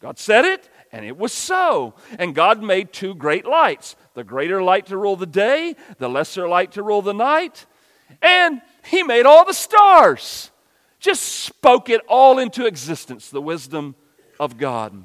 God 0.00 0.18
said 0.18 0.44
it, 0.44 0.68
and 0.94 1.04
it 1.04 1.18
was 1.18 1.32
so. 1.32 1.94
And 2.20 2.36
God 2.36 2.62
made 2.62 2.92
two 2.92 3.16
great 3.16 3.44
lights 3.44 3.96
the 4.14 4.22
greater 4.22 4.62
light 4.62 4.86
to 4.86 4.96
rule 4.96 5.16
the 5.16 5.26
day, 5.26 5.74
the 5.98 6.08
lesser 6.08 6.46
light 6.46 6.70
to 6.72 6.84
rule 6.84 7.02
the 7.02 7.12
night. 7.12 7.66
And 8.22 8.62
He 8.84 9.02
made 9.02 9.26
all 9.26 9.44
the 9.44 9.52
stars. 9.52 10.52
Just 11.00 11.22
spoke 11.22 11.90
it 11.90 12.00
all 12.08 12.38
into 12.38 12.64
existence, 12.64 13.28
the 13.28 13.42
wisdom 13.42 13.96
of 14.38 14.56
God. 14.56 15.04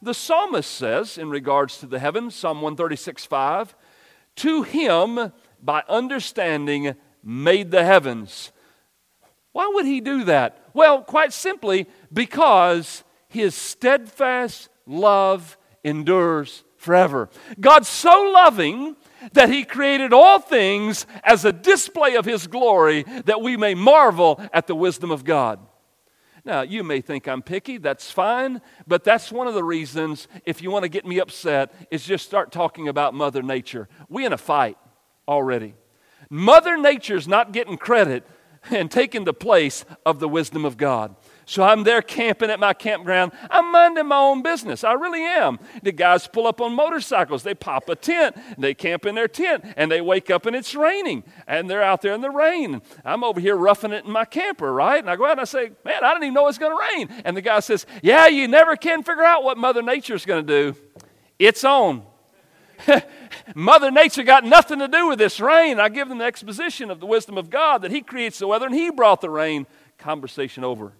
The 0.00 0.14
psalmist 0.14 0.70
says, 0.70 1.18
in 1.18 1.28
regards 1.28 1.76
to 1.78 1.86
the 1.86 1.98
heavens, 1.98 2.34
Psalm 2.34 2.62
136 2.62 3.26
5, 3.26 3.76
to 4.36 4.62
Him 4.62 5.30
by 5.62 5.82
understanding 5.90 6.94
made 7.22 7.70
the 7.70 7.84
heavens. 7.84 8.50
Why 9.52 9.70
would 9.74 9.84
He 9.84 10.00
do 10.00 10.24
that? 10.24 10.70
Well, 10.72 11.02
quite 11.02 11.34
simply, 11.34 11.86
because 12.10 13.04
His 13.28 13.54
steadfast 13.54 14.70
love 14.88 15.56
endures 15.84 16.64
forever. 16.76 17.28
God's 17.60 17.88
so 17.88 18.30
loving 18.32 18.96
that 19.32 19.50
he 19.50 19.64
created 19.64 20.12
all 20.12 20.38
things 20.38 21.06
as 21.22 21.44
a 21.44 21.52
display 21.52 22.14
of 22.14 22.24
his 22.24 22.46
glory 22.46 23.04
that 23.24 23.42
we 23.42 23.56
may 23.56 23.74
marvel 23.74 24.40
at 24.52 24.66
the 24.66 24.74
wisdom 24.74 25.10
of 25.10 25.24
God. 25.24 25.60
Now, 26.44 26.62
you 26.62 26.82
may 26.82 27.00
think 27.00 27.28
I'm 27.28 27.42
picky, 27.42 27.78
that's 27.78 28.10
fine, 28.10 28.62
but 28.86 29.04
that's 29.04 29.30
one 29.30 29.46
of 29.46 29.54
the 29.54 29.64
reasons, 29.64 30.28
if 30.46 30.62
you 30.62 30.70
want 30.70 30.84
to 30.84 30.88
get 30.88 31.04
me 31.04 31.18
upset, 31.18 31.74
is 31.90 32.04
just 32.04 32.24
start 32.24 32.52
talking 32.52 32.88
about 32.88 33.12
Mother 33.12 33.42
Nature. 33.42 33.88
We 34.08 34.24
in 34.24 34.32
a 34.32 34.38
fight 34.38 34.78
already. 35.26 35.74
Mother 36.30 36.78
Nature's 36.78 37.28
not 37.28 37.52
getting 37.52 37.76
credit 37.76 38.26
and 38.70 38.90
taking 38.90 39.24
the 39.24 39.34
place 39.34 39.84
of 40.06 40.20
the 40.20 40.28
wisdom 40.28 40.64
of 40.64 40.76
God. 40.76 41.16
So 41.48 41.62
I'm 41.62 41.82
there 41.82 42.02
camping 42.02 42.50
at 42.50 42.60
my 42.60 42.74
campground. 42.74 43.32
I'm 43.50 43.72
minding 43.72 44.06
my 44.06 44.18
own 44.18 44.42
business. 44.42 44.84
I 44.84 44.92
really 44.92 45.22
am. 45.22 45.58
The 45.82 45.92
guys 45.92 46.28
pull 46.28 46.46
up 46.46 46.60
on 46.60 46.74
motorcycles. 46.74 47.42
They 47.42 47.54
pop 47.54 47.88
a 47.88 47.96
tent. 47.96 48.36
They 48.58 48.74
camp 48.74 49.06
in 49.06 49.14
their 49.14 49.28
tent 49.28 49.64
and 49.78 49.90
they 49.90 50.02
wake 50.02 50.28
up 50.28 50.44
and 50.44 50.54
it's 50.54 50.74
raining 50.74 51.24
and 51.46 51.70
they're 51.70 51.82
out 51.82 52.02
there 52.02 52.12
in 52.12 52.20
the 52.20 52.28
rain. 52.28 52.82
I'm 53.02 53.24
over 53.24 53.40
here 53.40 53.56
roughing 53.56 53.92
it 53.92 54.04
in 54.04 54.10
my 54.10 54.26
camper, 54.26 54.70
right? 54.70 54.98
And 54.98 55.08
I 55.08 55.16
go 55.16 55.24
out 55.24 55.32
and 55.32 55.40
I 55.40 55.44
say, 55.44 55.70
Man, 55.86 56.04
I 56.04 56.10
didn't 56.12 56.24
even 56.24 56.34
know 56.34 56.48
it's 56.48 56.58
going 56.58 56.76
to 56.76 56.94
rain. 56.94 57.22
And 57.24 57.34
the 57.34 57.40
guy 57.40 57.60
says, 57.60 57.86
Yeah, 58.02 58.26
you 58.26 58.46
never 58.46 58.76
can 58.76 59.02
figure 59.02 59.24
out 59.24 59.42
what 59.42 59.56
Mother 59.56 59.80
Nature's 59.80 60.26
going 60.26 60.46
to 60.46 60.72
do. 60.72 60.78
It's 61.38 61.64
on. 61.64 62.02
Mother 63.54 63.90
Nature 63.90 64.22
got 64.22 64.44
nothing 64.44 64.80
to 64.80 64.88
do 64.88 65.08
with 65.08 65.18
this 65.18 65.40
rain. 65.40 65.80
I 65.80 65.88
give 65.88 66.10
them 66.10 66.18
the 66.18 66.26
exposition 66.26 66.90
of 66.90 67.00
the 67.00 67.06
wisdom 67.06 67.38
of 67.38 67.48
God 67.48 67.80
that 67.80 67.90
He 67.90 68.02
creates 68.02 68.38
the 68.38 68.46
weather 68.46 68.66
and 68.66 68.74
He 68.74 68.90
brought 68.90 69.22
the 69.22 69.30
rain. 69.30 69.66
Conversation 69.96 70.62
over. 70.62 70.92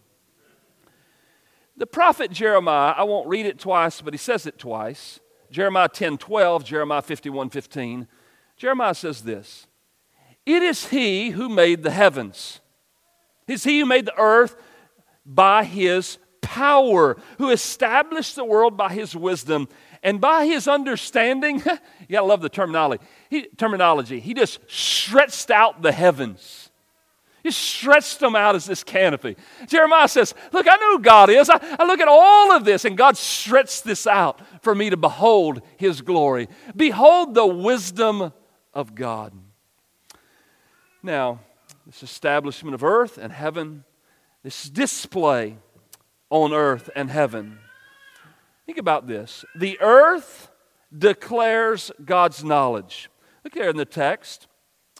The 1.78 1.86
prophet 1.86 2.32
Jeremiah, 2.32 2.92
I 2.96 3.04
won't 3.04 3.28
read 3.28 3.46
it 3.46 3.60
twice, 3.60 4.00
but 4.00 4.12
he 4.12 4.18
says 4.18 4.46
it 4.46 4.58
twice. 4.58 5.20
Jeremiah 5.50 5.88
10 5.88 6.18
12, 6.18 6.64
Jeremiah 6.64 7.02
51 7.02 7.50
15. 7.50 8.08
Jeremiah 8.56 8.94
says 8.94 9.22
this 9.22 9.68
It 10.44 10.62
is 10.62 10.88
he 10.88 11.30
who 11.30 11.48
made 11.48 11.84
the 11.84 11.92
heavens, 11.92 12.60
it's 13.46 13.62
he 13.62 13.78
who 13.78 13.86
made 13.86 14.06
the 14.06 14.18
earth 14.18 14.56
by 15.24 15.62
his 15.62 16.18
power, 16.42 17.16
who 17.38 17.50
established 17.50 18.34
the 18.34 18.44
world 18.44 18.76
by 18.76 18.92
his 18.92 19.14
wisdom, 19.14 19.68
and 20.02 20.20
by 20.20 20.46
his 20.46 20.66
understanding. 20.66 21.58
you 21.64 22.10
gotta 22.10 22.26
love 22.26 22.40
the 22.40 22.48
terminology. 22.48 23.04
He, 23.30 23.42
terminology. 23.56 24.18
He 24.18 24.34
just 24.34 24.58
stretched 24.66 25.52
out 25.52 25.80
the 25.82 25.92
heavens 25.92 26.67
he 27.48 27.52
stretched 27.52 28.20
them 28.20 28.36
out 28.36 28.54
as 28.54 28.66
this 28.66 28.84
canopy. 28.84 29.34
Jeremiah 29.66 30.06
says, 30.06 30.34
Look, 30.52 30.66
I 30.68 30.76
know 30.76 30.98
who 30.98 31.02
God 31.02 31.30
is. 31.30 31.48
I, 31.48 31.58
I 31.78 31.86
look 31.86 31.98
at 31.98 32.06
all 32.06 32.52
of 32.52 32.66
this, 32.66 32.84
and 32.84 32.94
God 32.94 33.16
stretched 33.16 33.84
this 33.84 34.06
out 34.06 34.42
for 34.62 34.74
me 34.74 34.90
to 34.90 34.98
behold 34.98 35.62
His 35.78 36.02
glory. 36.02 36.48
Behold 36.76 37.34
the 37.34 37.46
wisdom 37.46 38.34
of 38.74 38.94
God. 38.94 39.32
Now, 41.02 41.40
this 41.86 42.02
establishment 42.02 42.74
of 42.74 42.84
earth 42.84 43.16
and 43.16 43.32
heaven, 43.32 43.84
this 44.42 44.68
display 44.68 45.56
on 46.28 46.52
earth 46.52 46.90
and 46.94 47.10
heaven. 47.10 47.60
Think 48.66 48.76
about 48.76 49.06
this. 49.06 49.46
The 49.56 49.80
earth 49.80 50.50
declares 50.96 51.90
God's 52.04 52.44
knowledge. 52.44 53.08
Look 53.42 53.54
there 53.54 53.70
in 53.70 53.78
the 53.78 53.86
text. 53.86 54.48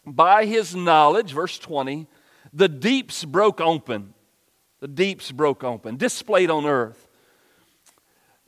By 0.03 0.45
his 0.45 0.75
knowledge, 0.75 1.33
verse 1.33 1.59
20, 1.59 2.07
the 2.53 2.67
deeps 2.67 3.25
broke 3.25 3.61
open. 3.61 4.13
The 4.79 4.87
deeps 4.87 5.31
broke 5.31 5.63
open, 5.63 5.97
displayed 5.97 6.49
on 6.49 6.65
earth. 6.65 7.07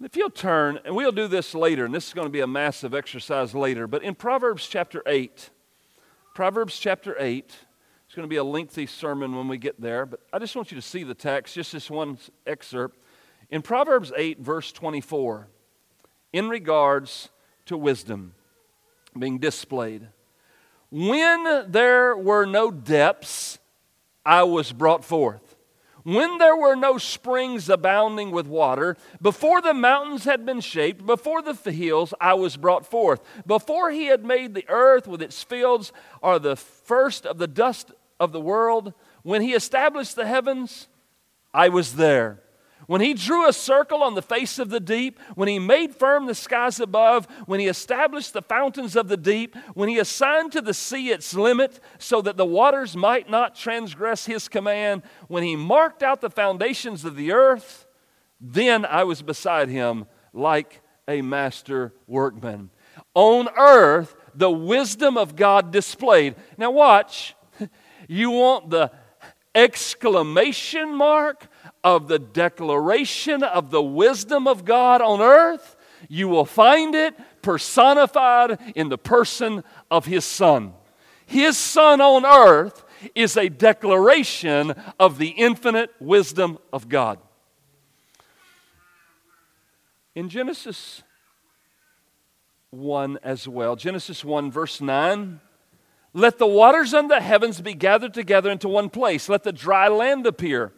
If 0.02 0.16
you'll 0.16 0.30
turn, 0.30 0.80
and 0.84 0.96
we'll 0.96 1.12
do 1.12 1.28
this 1.28 1.54
later, 1.54 1.86
and 1.86 1.94
this 1.94 2.08
is 2.08 2.14
going 2.14 2.26
to 2.26 2.32
be 2.32 2.40
a 2.40 2.48
massive 2.48 2.96
exercise 2.96 3.54
later, 3.54 3.86
but 3.86 4.02
in 4.02 4.16
Proverbs 4.16 4.66
chapter 4.68 5.04
8, 5.06 5.52
Proverbs 6.34 6.80
chapter 6.80 7.16
8, 7.20 7.56
it's 8.06 8.16
going 8.16 8.28
to 8.28 8.30
be 8.30 8.38
a 8.38 8.44
lengthy 8.44 8.88
sermon 8.88 9.36
when 9.36 9.48
we 9.48 9.58
get 9.58 9.80
there, 9.80 10.06
but 10.06 10.22
I 10.34 10.40
just 10.40 10.56
want 10.56 10.72
you 10.72 10.76
to 10.76 10.82
see 10.82 11.04
the 11.04 11.14
text, 11.14 11.54
just 11.54 11.74
this 11.74 11.90
one 11.90 12.18
excerpt. 12.48 12.98
In 13.52 13.62
Proverbs 13.62 14.12
8, 14.16 14.40
verse 14.40 14.72
24, 14.72 15.48
in 16.34 16.50
regards 16.50 17.30
to 17.68 17.78
wisdom 17.78 18.34
being 19.18 19.38
displayed, 19.38 20.08
When 20.90 21.70
there 21.72 22.18
were 22.18 22.46
no 22.46 22.72
depths, 22.72 23.60
I 24.26 24.44
was 24.44 24.72
brought 24.72 25.04
forth. 25.04 25.56
When 26.04 26.40
there 26.40 26.56
were 26.56 26.76
no 26.76 26.98
springs 26.98 27.70
abounding 27.70 28.32
with 28.32 28.48
water, 28.48 28.98
before 29.22 29.62
the 29.62 29.74
mountains 29.74 30.24
had 30.24 30.46
been 30.46 30.62
shaped, 30.62 31.06
before 31.06 31.42
the 31.42 31.54
hills, 31.72 32.14
I 32.20 32.34
was 32.34 32.58
brought 32.58 32.86
forth. 32.86 33.22
Before 33.46 33.92
he 33.92 34.08
had 34.08 34.26
made 34.26 34.56
the 34.56 34.68
earth 34.68 35.08
with 35.08 35.22
its 35.22 35.44
fields, 35.44 35.94
or 36.22 36.40
the 36.40 36.56
first 36.56 37.26
of 37.26 37.38
the 37.38 37.48
dust 37.48 37.92
of 38.20 38.32
the 38.32 38.42
world, 38.42 38.94
when 39.22 39.42
he 39.42 39.54
established 39.54 40.16
the 40.16 40.26
heavens, 40.26 40.88
I 41.54 41.70
was 41.70 41.96
there. 41.96 42.40
When 42.92 43.00
he 43.00 43.14
drew 43.14 43.48
a 43.48 43.54
circle 43.54 44.04
on 44.04 44.16
the 44.16 44.22
face 44.22 44.60
of 44.60 44.70
the 44.70 44.82
deep, 44.82 45.18
when 45.36 45.48
he 45.48 45.60
made 45.60 45.96
firm 45.96 46.26
the 46.26 46.36
skies 46.36 46.78
above, 46.78 47.26
when 47.46 47.62
he 47.62 47.68
established 47.68 48.34
the 48.34 48.42
fountains 48.42 48.98
of 48.98 49.08
the 49.08 49.16
deep, 49.16 49.56
when 49.76 49.88
he 49.88 49.98
assigned 49.98 50.52
to 50.52 50.62
the 50.62 50.74
sea 50.74 51.10
its 51.10 51.34
limit 51.34 51.80
so 52.00 52.22
that 52.22 52.36
the 52.36 52.46
waters 52.46 52.98
might 52.98 53.30
not 53.30 53.56
transgress 53.56 54.26
his 54.26 54.50
command, 54.50 55.04
when 55.30 55.42
he 55.42 55.56
marked 55.56 56.04
out 56.04 56.20
the 56.20 56.30
foundations 56.30 57.06
of 57.06 57.16
the 57.16 57.32
earth, 57.32 57.88
then 58.42 58.86
I 58.86 59.06
was 59.06 59.22
beside 59.22 59.70
him 59.70 60.06
like 60.34 60.82
a 61.08 61.22
master 61.22 61.94
workman. 62.08 62.72
On 63.14 63.48
earth, 63.58 64.18
the 64.36 64.52
wisdom 64.52 65.16
of 65.16 65.38
God 65.38 65.72
displayed. 65.72 66.36
Now, 66.58 66.72
watch. 66.72 67.38
You 68.10 68.32
want 68.32 68.72
the 68.72 68.92
exclamation 69.56 70.94
mark 70.94 71.48
of 71.84 72.08
the 72.08 72.20
declaration 72.20 73.44
of 73.44 73.72
the 73.72 73.82
wisdom 73.82 74.48
of 74.48 74.66
God 74.66 75.02
on 75.02 75.22
earth, 75.22 75.76
you 76.10 76.28
will 76.28 76.46
find 76.46 76.96
it 76.96 77.16
personified 77.42 78.60
in 78.76 78.90
the 78.90 78.98
person 78.98 79.64
of 79.90 80.06
His 80.06 80.26
Son. 80.26 80.74
His 81.26 81.58
Son 81.58 82.02
on 82.02 82.26
earth 82.26 82.84
is 83.16 83.38
a 83.38 83.50
declaration 83.50 84.74
of 85.00 85.18
the 85.18 85.30
infinite 85.30 85.92
wisdom 86.00 86.58
of 86.72 86.90
God. 86.90 87.20
In 90.14 90.30
Genesis 90.30 91.04
1 92.72 93.20
as 93.24 93.48
well, 93.48 93.76
Genesis 93.76 94.24
1, 94.24 94.52
verse 94.52 94.82
9. 94.82 95.40
Let 96.14 96.38
the 96.38 96.48
waters 96.48 96.94
under 96.94 97.16
the 97.16 97.22
heavens 97.22 97.62
be 97.62 97.74
gathered 97.74 98.14
together 98.14 98.52
into 98.52 98.68
one 98.68 98.90
place. 98.90 99.30
Let 99.30 99.44
the 99.44 99.54
dry 99.54 99.88
land 99.88 100.28
appear. 100.28 100.74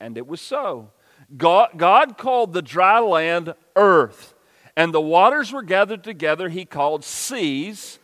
And 0.00 0.16
it 0.18 0.26
was 0.26 0.40
so. 0.40 0.92
God, 1.36 1.70
God 1.76 2.18
called 2.18 2.52
the 2.52 2.62
dry 2.62 2.98
land 3.00 3.54
earth, 3.74 4.34
and 4.76 4.92
the 4.92 5.00
waters 5.00 5.52
were 5.52 5.62
gathered 5.62 6.04
together, 6.04 6.48
he 6.48 6.64
called 6.64 7.04
seas. 7.04 7.98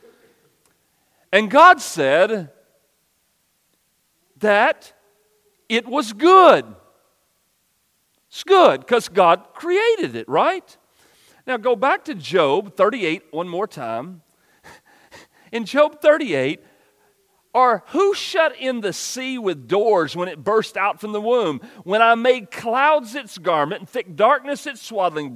And 1.30 1.50
God 1.50 1.80
said 1.80 2.50
that 4.38 4.92
it 5.68 5.86
was 5.86 6.12
good. 6.12 6.64
It's 8.28 8.44
good 8.44 8.80
because 8.80 9.08
God 9.08 9.48
created 9.54 10.16
it, 10.16 10.28
right? 10.28 10.76
Now 11.46 11.56
go 11.58 11.76
back 11.76 12.04
to 12.06 12.14
Job 12.14 12.76
38 12.76 13.24
one 13.30 13.48
more 13.48 13.66
time. 13.66 14.22
In 15.52 15.64
Job 15.64 16.00
38, 16.00 16.60
or 17.54 17.84
who 17.88 18.14
shut 18.14 18.56
in 18.58 18.80
the 18.80 18.94
sea 18.94 19.36
with 19.36 19.68
doors 19.68 20.16
when 20.16 20.28
it 20.28 20.42
burst 20.42 20.76
out 20.76 21.00
from 21.00 21.12
the 21.12 21.20
womb? 21.20 21.60
When 21.84 22.00
I 22.00 22.14
made 22.14 22.50
clouds 22.50 23.14
its 23.14 23.36
garment 23.36 23.80
and 23.80 23.88
thick 23.88 24.16
darkness 24.16 24.66
its 24.66 24.80
swaddling 24.80 25.34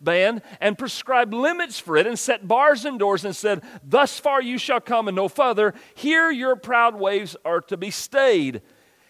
band, 0.00 0.42
and 0.60 0.78
prescribed 0.78 1.32
limits 1.32 1.78
for 1.78 1.96
it, 1.96 2.06
and 2.06 2.18
set 2.18 2.46
bars 2.46 2.84
and 2.84 2.98
doors, 2.98 3.24
and 3.24 3.34
said, 3.34 3.62
Thus 3.82 4.20
far 4.20 4.42
you 4.42 4.58
shall 4.58 4.80
come 4.80 5.08
and 5.08 5.16
no 5.16 5.28
further. 5.28 5.72
Here 5.94 6.30
your 6.30 6.56
proud 6.56 6.96
waves 6.96 7.36
are 7.44 7.62
to 7.62 7.78
be 7.78 7.90
stayed. 7.90 8.60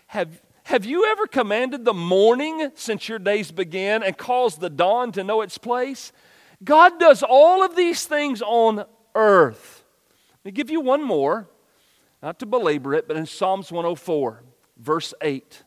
Have, 0.08 0.40
have 0.64 0.84
you 0.84 1.04
ever 1.06 1.26
commanded 1.26 1.84
the 1.84 1.94
morning 1.94 2.70
since 2.74 3.08
your 3.08 3.18
days 3.18 3.50
began 3.50 4.04
and 4.04 4.16
caused 4.16 4.60
the 4.60 4.70
dawn 4.70 5.10
to 5.12 5.24
know 5.24 5.40
its 5.40 5.58
place? 5.58 6.12
God 6.62 7.00
does 7.00 7.24
all 7.24 7.64
of 7.64 7.74
these 7.74 8.06
things 8.06 8.40
on 8.40 8.84
earth. 9.16 9.84
Let 10.44 10.44
me 10.44 10.52
give 10.52 10.70
you 10.70 10.80
one 10.80 11.02
more. 11.02 11.48
Not 12.26 12.40
to 12.40 12.46
belabor 12.46 12.92
it, 12.92 13.06
but 13.06 13.16
in 13.16 13.24
Psalms 13.24 13.70
104, 13.70 14.42
verse 14.78 15.14
8. 15.22 15.62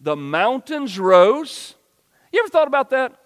The 0.00 0.16
mountains 0.16 0.98
rose. 0.98 1.76
You 2.32 2.40
ever 2.40 2.48
thought 2.48 2.66
about 2.66 2.90
that? 2.90 3.16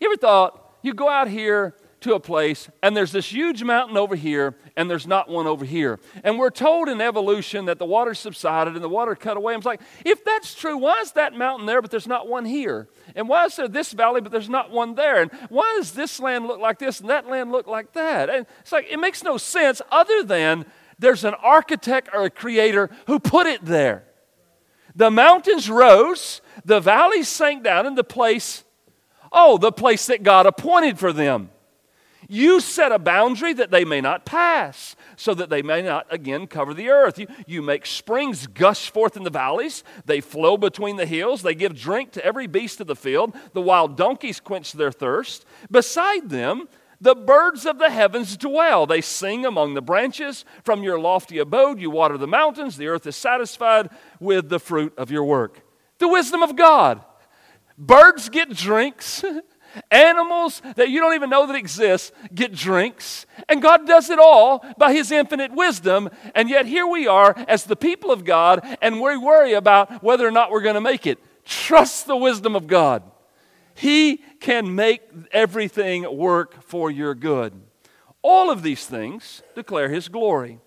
You 0.00 0.08
ever 0.08 0.16
thought 0.16 0.78
you 0.80 0.94
go 0.94 1.10
out 1.10 1.28
here 1.28 1.74
to 2.00 2.14
a 2.14 2.20
place 2.20 2.68
and 2.82 2.96
there's 2.96 3.10
this 3.10 3.32
huge 3.32 3.62
mountain 3.64 3.96
over 3.96 4.14
here 4.14 4.54
and 4.76 4.88
there's 4.88 5.06
not 5.06 5.28
one 5.28 5.46
over 5.46 5.64
here. 5.64 5.98
And 6.22 6.38
we're 6.38 6.50
told 6.50 6.88
in 6.88 7.00
evolution 7.00 7.64
that 7.64 7.78
the 7.78 7.84
water 7.84 8.14
subsided 8.14 8.74
and 8.74 8.82
the 8.82 8.88
water 8.88 9.16
cut 9.16 9.36
away. 9.36 9.54
I'm 9.54 9.60
like, 9.60 9.80
if 10.04 10.24
that's 10.24 10.54
true, 10.54 10.76
why 10.76 11.00
is 11.00 11.12
that 11.12 11.34
mountain 11.34 11.66
there 11.66 11.82
but 11.82 11.90
there's 11.90 12.06
not 12.06 12.28
one 12.28 12.44
here? 12.44 12.88
And 13.16 13.28
why 13.28 13.46
is 13.46 13.56
there 13.56 13.68
this 13.68 13.92
valley 13.92 14.20
but 14.20 14.30
there's 14.30 14.48
not 14.48 14.70
one 14.70 14.94
there? 14.94 15.22
And 15.22 15.30
why 15.48 15.74
does 15.76 15.92
this 15.92 16.20
land 16.20 16.46
look 16.46 16.60
like 16.60 16.78
this 16.78 17.00
and 17.00 17.10
that 17.10 17.28
land 17.28 17.50
look 17.50 17.66
like 17.66 17.92
that? 17.94 18.30
And 18.30 18.46
it's 18.60 18.72
like, 18.72 18.86
it 18.88 18.98
makes 18.98 19.24
no 19.24 19.36
sense 19.36 19.82
other 19.90 20.22
than 20.22 20.66
there's 20.98 21.24
an 21.24 21.34
architect 21.34 22.10
or 22.12 22.24
a 22.24 22.30
creator 22.30 22.90
who 23.06 23.18
put 23.18 23.46
it 23.46 23.64
there. 23.64 24.04
The 24.94 25.10
mountains 25.10 25.70
rose, 25.70 26.40
the 26.64 26.80
valleys 26.80 27.28
sank 27.28 27.62
down 27.62 27.86
in 27.86 27.94
the 27.94 28.04
place, 28.04 28.64
oh, 29.30 29.58
the 29.58 29.72
place 29.72 30.06
that 30.06 30.22
God 30.22 30.46
appointed 30.46 30.98
for 30.98 31.12
them. 31.12 31.50
You 32.30 32.60
set 32.60 32.92
a 32.92 32.98
boundary 32.98 33.54
that 33.54 33.70
they 33.70 33.86
may 33.86 34.02
not 34.02 34.26
pass, 34.26 34.96
so 35.16 35.32
that 35.34 35.48
they 35.48 35.62
may 35.62 35.80
not 35.80 36.06
again 36.10 36.46
cover 36.46 36.74
the 36.74 36.90
earth. 36.90 37.18
You, 37.18 37.26
you 37.46 37.62
make 37.62 37.86
springs 37.86 38.46
gush 38.46 38.90
forth 38.90 39.16
in 39.16 39.22
the 39.22 39.30
valleys, 39.30 39.82
they 40.04 40.20
flow 40.20 40.58
between 40.58 40.96
the 40.96 41.06
hills, 41.06 41.40
they 41.42 41.54
give 41.54 41.74
drink 41.74 42.12
to 42.12 42.24
every 42.24 42.46
beast 42.46 42.80
of 42.80 42.86
the 42.86 42.96
field. 42.96 43.34
The 43.54 43.62
wild 43.62 43.96
donkeys 43.96 44.40
quench 44.40 44.72
their 44.72 44.92
thirst. 44.92 45.46
Beside 45.70 46.28
them, 46.28 46.68
the 47.00 47.14
birds 47.14 47.64
of 47.64 47.78
the 47.78 47.90
heavens 47.90 48.36
dwell. 48.36 48.86
They 48.86 49.00
sing 49.00 49.46
among 49.46 49.74
the 49.74 49.82
branches. 49.82 50.44
From 50.64 50.82
your 50.82 50.98
lofty 50.98 51.38
abode, 51.38 51.80
you 51.80 51.90
water 51.90 52.18
the 52.18 52.26
mountains. 52.26 52.76
The 52.76 52.88
earth 52.88 53.06
is 53.06 53.16
satisfied 53.16 53.90
with 54.18 54.48
the 54.48 54.58
fruit 54.58 54.94
of 54.98 55.10
your 55.10 55.24
work. 55.24 55.60
The 55.98 56.08
wisdom 56.08 56.42
of 56.42 56.56
God. 56.56 57.04
Birds 57.76 58.28
get 58.28 58.50
drinks. 58.50 59.24
Animals 59.90 60.60
that 60.76 60.88
you 60.88 60.98
don't 60.98 61.14
even 61.14 61.30
know 61.30 61.46
that 61.46 61.54
exist 61.54 62.12
get 62.34 62.52
drinks. 62.52 63.26
And 63.48 63.62
God 63.62 63.86
does 63.86 64.10
it 64.10 64.18
all 64.18 64.64
by 64.76 64.92
His 64.92 65.12
infinite 65.12 65.52
wisdom. 65.52 66.10
And 66.34 66.50
yet 66.50 66.66
here 66.66 66.86
we 66.86 67.06
are 67.06 67.34
as 67.46 67.64
the 67.64 67.76
people 67.76 68.10
of 68.10 68.24
God, 68.24 68.66
and 68.82 69.00
we 69.00 69.16
worry 69.16 69.52
about 69.52 70.02
whether 70.02 70.26
or 70.26 70.30
not 70.32 70.50
we're 70.50 70.62
going 70.62 70.74
to 70.74 70.80
make 70.80 71.06
it. 71.06 71.18
Trust 71.44 72.06
the 72.06 72.16
wisdom 72.16 72.56
of 72.56 72.66
God. 72.66 73.02
He 73.78 74.16
can 74.40 74.74
make 74.74 75.02
everything 75.30 76.16
work 76.16 76.64
for 76.64 76.90
your 76.90 77.14
good. 77.14 77.52
All 78.22 78.50
of 78.50 78.64
these 78.64 78.84
things 78.84 79.40
declare 79.54 79.88
His 79.88 80.08
glory. 80.08 80.58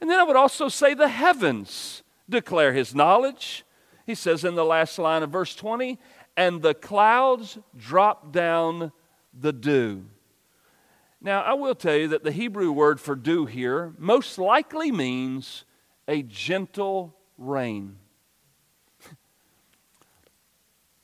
And 0.00 0.08
then 0.08 0.18
I 0.18 0.22
would 0.22 0.36
also 0.36 0.70
say 0.70 0.94
the 0.94 1.08
heavens 1.08 2.02
declare 2.30 2.72
His 2.72 2.94
knowledge. 2.94 3.66
He 4.06 4.14
says 4.14 4.42
in 4.42 4.54
the 4.54 4.64
last 4.64 4.98
line 4.98 5.22
of 5.22 5.28
verse 5.28 5.54
20, 5.54 5.98
and 6.34 6.62
the 6.62 6.72
clouds 6.72 7.58
drop 7.76 8.32
down 8.32 8.90
the 9.38 9.52
dew. 9.52 10.06
Now, 11.20 11.42
I 11.42 11.52
will 11.52 11.74
tell 11.74 11.96
you 11.96 12.08
that 12.08 12.24
the 12.24 12.32
Hebrew 12.32 12.72
word 12.72 13.00
for 13.00 13.16
dew 13.16 13.44
here 13.44 13.92
most 13.98 14.38
likely 14.38 14.90
means 14.90 15.66
a 16.08 16.22
gentle 16.22 17.14
rain 17.36 17.98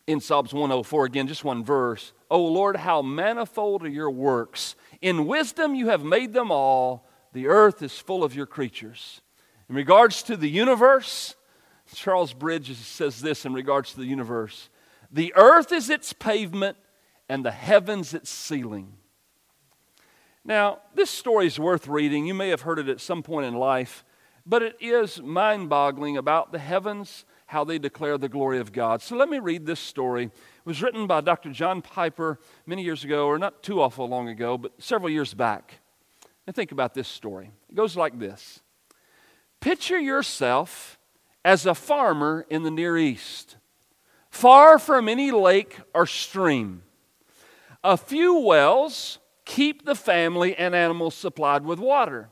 in 0.07 0.21
Psalms 0.21 0.53
104, 0.53 1.05
again, 1.05 1.27
just 1.27 1.45
one 1.45 1.65
verse. 1.65 2.13
O 2.31 2.45
Lord, 2.45 2.77
how 2.77 3.03
manifold 3.03 3.85
are 3.85 3.89
your 3.89 4.11
works. 4.11 4.77
In 5.01 5.27
wisdom 5.27 5.75
you 5.75 5.89
have 5.89 6.05
made 6.05 6.33
them 6.33 6.51
all. 6.51 7.09
The 7.33 7.49
earth 7.49 7.83
is 7.83 7.99
full 7.99 8.25
of 8.25 8.35
your 8.35 8.47
creatures. 8.47 9.21
In 9.69 9.75
regards 9.75 10.23
to 10.25 10.37
the 10.37 10.49
universe, 10.49 11.35
Charles 11.95 12.33
Bridges 12.33 12.79
says 12.79 13.21
this 13.21 13.45
in 13.45 13.53
regards 13.53 13.93
to 13.93 13.99
the 13.99 14.07
universe 14.07 14.71
the 15.11 15.33
earth 15.37 15.71
is 15.73 15.89
its 15.89 16.13
pavement, 16.13 16.77
and 17.29 17.45
the 17.45 17.51
heavens 17.51 18.15
its 18.15 18.31
ceiling. 18.31 18.95
Now, 20.45 20.79
this 20.95 21.11
story 21.11 21.47
is 21.47 21.59
worth 21.59 21.89
reading. 21.89 22.27
You 22.27 22.35
may 22.35 22.51
have 22.51 22.63
heard 22.63 22.79
it 22.79 22.89
at 22.89 23.01
some 23.01 23.23
point 23.23 23.47
in 23.47 23.55
life, 23.55 24.05
but 24.45 24.63
it 24.63 24.77
is 24.81 25.21
mind 25.21 25.69
boggling 25.69 26.17
about 26.17 26.53
the 26.53 26.59
heavens 26.59 27.25
how 27.47 27.65
they 27.65 27.79
declare 27.79 28.19
the 28.19 28.29
glory 28.29 28.59
of 28.59 28.73
God. 28.73 29.01
So 29.01 29.17
let 29.17 29.29
me 29.29 29.39
read 29.39 29.67
this 29.67 29.81
story. 29.81 30.25
It 30.25 30.33
was 30.65 30.83
written 30.83 31.07
by 31.07 31.21
Dr. 31.21 31.51
John 31.53 31.81
Piper 31.81 32.39
many 32.67 32.83
years 32.83 33.05
ago, 33.05 33.27
or 33.27 33.39
not 33.39 33.63
too 33.63 33.81
awful 33.81 34.09
long 34.09 34.29
ago, 34.29 34.59
but 34.59 34.73
several 34.83 35.11
years 35.11 35.33
back. 35.33 35.79
And 36.47 36.55
think 36.55 36.73
about 36.73 36.95
this 36.95 37.09
story. 37.09 37.51
It 37.69 37.75
goes 37.75 37.97
like 37.97 38.19
this 38.19 38.61
Picture 39.61 39.99
yourself 39.99 40.99
as 41.45 41.67
a 41.67 41.75
farmer 41.75 42.45
in 42.51 42.65
the 42.65 42.71
Near 42.71 42.99
East, 42.99 43.57
far 44.31 44.79
from 44.79 45.09
any 45.09 45.31
lake 45.31 45.79
or 45.95 46.07
stream. 46.07 46.83
A 47.85 47.97
few 47.97 48.41
wells 48.41 49.21
keep 49.45 49.85
the 49.85 49.95
family 49.95 50.57
and 50.57 50.75
animals 50.75 51.15
supplied 51.15 51.65
with 51.65 51.79
water. 51.79 52.29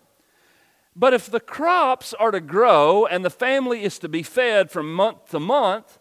But 0.97 1.13
if 1.13 1.29
the 1.29 1.41
crops 1.41 2.15
are 2.15 2.31
to 2.31 2.41
grow 2.41 3.07
and 3.07 3.25
the 3.25 3.31
family 3.31 3.83
is 3.83 3.99
to 3.99 4.09
be 4.09 4.23
fed 4.23 4.71
from 4.71 4.95
month 4.95 5.31
to 5.31 5.41
month, 5.41 5.99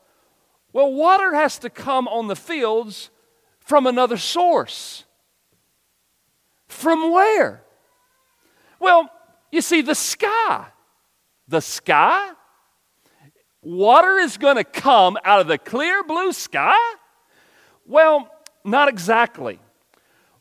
well, 0.71 0.91
water 0.91 1.33
has 1.33 1.57
to 1.59 1.69
come 1.69 2.07
on 2.07 2.27
the 2.27 2.35
fields 2.35 3.09
from 3.59 3.87
another 3.87 4.17
source. 4.17 5.05
From 6.67 7.11
where? 7.11 7.63
Well, 8.79 9.09
you 9.51 9.61
see, 9.61 9.81
the 9.81 9.95
sky. 9.95 10.67
The 11.47 11.61
sky? 11.61 12.31
Water 13.61 14.17
is 14.17 14.37
going 14.37 14.57
to 14.57 14.63
come 14.63 15.17
out 15.23 15.39
of 15.41 15.47
the 15.47 15.57
clear 15.57 16.03
blue 16.03 16.33
sky? 16.33 16.77
Well, 17.85 18.29
not 18.63 18.89
exactly. 18.89 19.59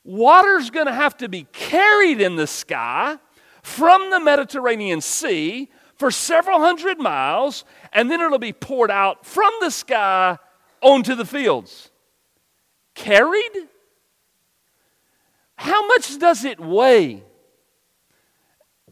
Water's 0.05 0.71
going 0.71 0.87
to 0.87 0.93
have 0.93 1.17
to 1.19 1.29
be 1.29 1.45
carried 1.53 2.21
in 2.21 2.37
the 2.37 2.47
sky 2.47 3.19
from 3.63 4.11
the 4.11 4.21
Mediterranean 4.21 5.01
Sea 5.01 5.71
for 5.97 6.11
several 6.11 6.59
hundred 6.59 6.99
miles, 6.99 7.65
and 7.93 8.11
then 8.11 8.21
it'll 8.21 8.39
be 8.39 8.53
poured 8.53 8.91
out 8.91 9.25
from 9.25 9.53
the 9.61 9.71
sky 9.71 10.37
onto 10.81 11.15
the 11.15 11.25
fields. 11.25 11.91
Carried? 12.95 13.69
How 15.57 15.87
much 15.87 16.19
does 16.19 16.45
it 16.45 16.59
weigh? 16.59 17.23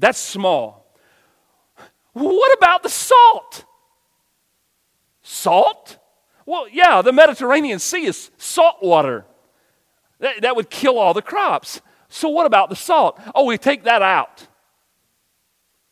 That's 0.01 0.19
small. 0.19 0.97
What 2.13 2.57
about 2.57 2.81
the 2.81 2.89
salt? 2.89 3.65
Salt? 5.21 5.99
Well, 6.47 6.67
yeah, 6.67 7.03
the 7.03 7.13
Mediterranean 7.13 7.77
Sea 7.77 8.05
is 8.07 8.31
salt 8.37 8.77
water. 8.81 9.25
That, 10.19 10.41
that 10.41 10.55
would 10.55 10.71
kill 10.71 10.97
all 10.97 11.13
the 11.13 11.21
crops. 11.21 11.81
So, 12.09 12.29
what 12.29 12.47
about 12.47 12.69
the 12.69 12.75
salt? 12.75 13.19
Oh, 13.35 13.45
we 13.45 13.59
take 13.59 13.83
that 13.83 14.01
out. 14.01 14.47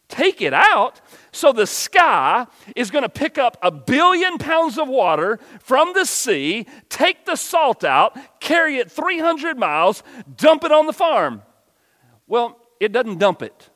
Take 0.07 0.41
it 0.41 0.55
out. 0.55 1.01
So, 1.31 1.53
the 1.53 1.67
sky 1.67 2.47
is 2.75 2.89
going 2.89 3.03
to 3.03 3.09
pick 3.09 3.37
up 3.37 3.57
a 3.61 3.69
billion 3.69 4.39
pounds 4.39 4.79
of 4.79 4.87
water 4.87 5.39
from 5.59 5.93
the 5.93 6.05
sea, 6.05 6.65
take 6.89 7.25
the 7.25 7.35
salt 7.35 7.83
out, 7.83 8.17
carry 8.39 8.77
it 8.77 8.91
300 8.91 9.55
miles, 9.55 10.01
dump 10.35 10.63
it 10.63 10.71
on 10.71 10.87
the 10.87 10.93
farm. 10.93 11.43
Well, 12.25 12.59
it 12.79 12.91
doesn't 12.91 13.19
dump 13.19 13.43
it. 13.43 13.68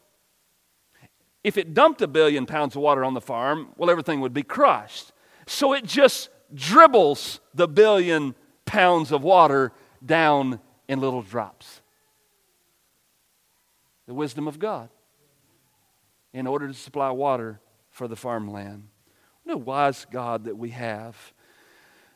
If 1.43 1.57
it 1.57 1.73
dumped 1.73 2.01
a 2.01 2.07
billion 2.07 2.45
pounds 2.45 2.75
of 2.75 2.81
water 2.81 3.03
on 3.03 3.13
the 3.13 3.21
farm, 3.21 3.69
well, 3.77 3.89
everything 3.89 4.21
would 4.21 4.33
be 4.33 4.43
crushed. 4.43 5.11
So 5.45 5.73
it 5.73 5.83
just 5.83 6.29
dribbles 6.53 7.39
the 7.53 7.67
billion 7.67 8.35
pounds 8.65 9.11
of 9.11 9.23
water 9.23 9.71
down 10.05 10.59
in 10.87 10.99
little 11.01 11.21
drops. 11.21 11.81
The 14.07 14.13
wisdom 14.13 14.47
of 14.47 14.59
God 14.59 14.89
in 16.33 16.47
order 16.47 16.67
to 16.67 16.73
supply 16.73 17.11
water 17.11 17.59
for 17.89 18.07
the 18.07 18.15
farmland. 18.15 18.87
What 19.43 19.53
a 19.53 19.57
wise 19.57 20.05
God 20.09 20.45
that 20.45 20.57
we 20.57 20.69
have. 20.69 21.33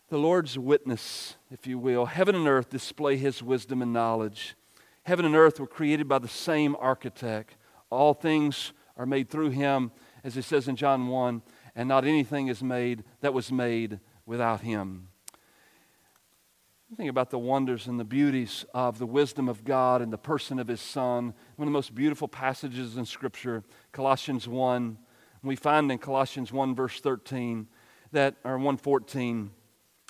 The 0.09 0.17
Lord's 0.17 0.57
witness, 0.57 1.35
if 1.51 1.67
you 1.67 1.77
will. 1.77 2.05
Heaven 2.05 2.33
and 2.33 2.47
earth 2.47 2.69
display 2.69 3.17
his 3.17 3.43
wisdom 3.43 3.81
and 3.81 3.93
knowledge. 3.93 4.55
Heaven 5.03 5.25
and 5.25 5.35
earth 5.35 5.59
were 5.59 5.67
created 5.67 6.07
by 6.07 6.19
the 6.19 6.27
same 6.27 6.75
architect. 6.79 7.57
All 7.89 8.13
things 8.13 8.73
are 8.97 9.05
made 9.05 9.29
through 9.29 9.51
him, 9.51 9.91
as 10.23 10.35
it 10.35 10.43
says 10.43 10.67
in 10.67 10.75
John 10.75 11.07
1, 11.07 11.41
and 11.75 11.87
not 11.87 12.05
anything 12.05 12.47
is 12.47 12.63
made 12.63 13.03
that 13.21 13.33
was 13.33 13.51
made 13.51 13.99
without 14.25 14.61
him. 14.61 15.09
Think 16.95 17.09
about 17.09 17.31
the 17.31 17.39
wonders 17.39 17.87
and 17.87 17.99
the 17.99 18.05
beauties 18.05 18.65
of 18.73 18.97
the 18.97 19.05
wisdom 19.05 19.49
of 19.49 19.65
God 19.65 20.01
and 20.01 20.11
the 20.11 20.17
person 20.17 20.57
of 20.57 20.69
his 20.69 20.79
Son. 20.79 21.33
One 21.57 21.67
of 21.67 21.71
the 21.71 21.77
most 21.77 21.93
beautiful 21.93 22.29
passages 22.29 22.95
in 22.95 23.05
Scripture, 23.05 23.63
Colossians 23.91 24.47
1. 24.47 24.97
We 25.43 25.57
find 25.57 25.91
in 25.91 25.97
Colossians 25.97 26.51
1, 26.51 26.75
verse 26.75 26.99
13, 27.01 27.67
that, 28.13 28.35
or 28.43 28.53
114, 28.53 29.51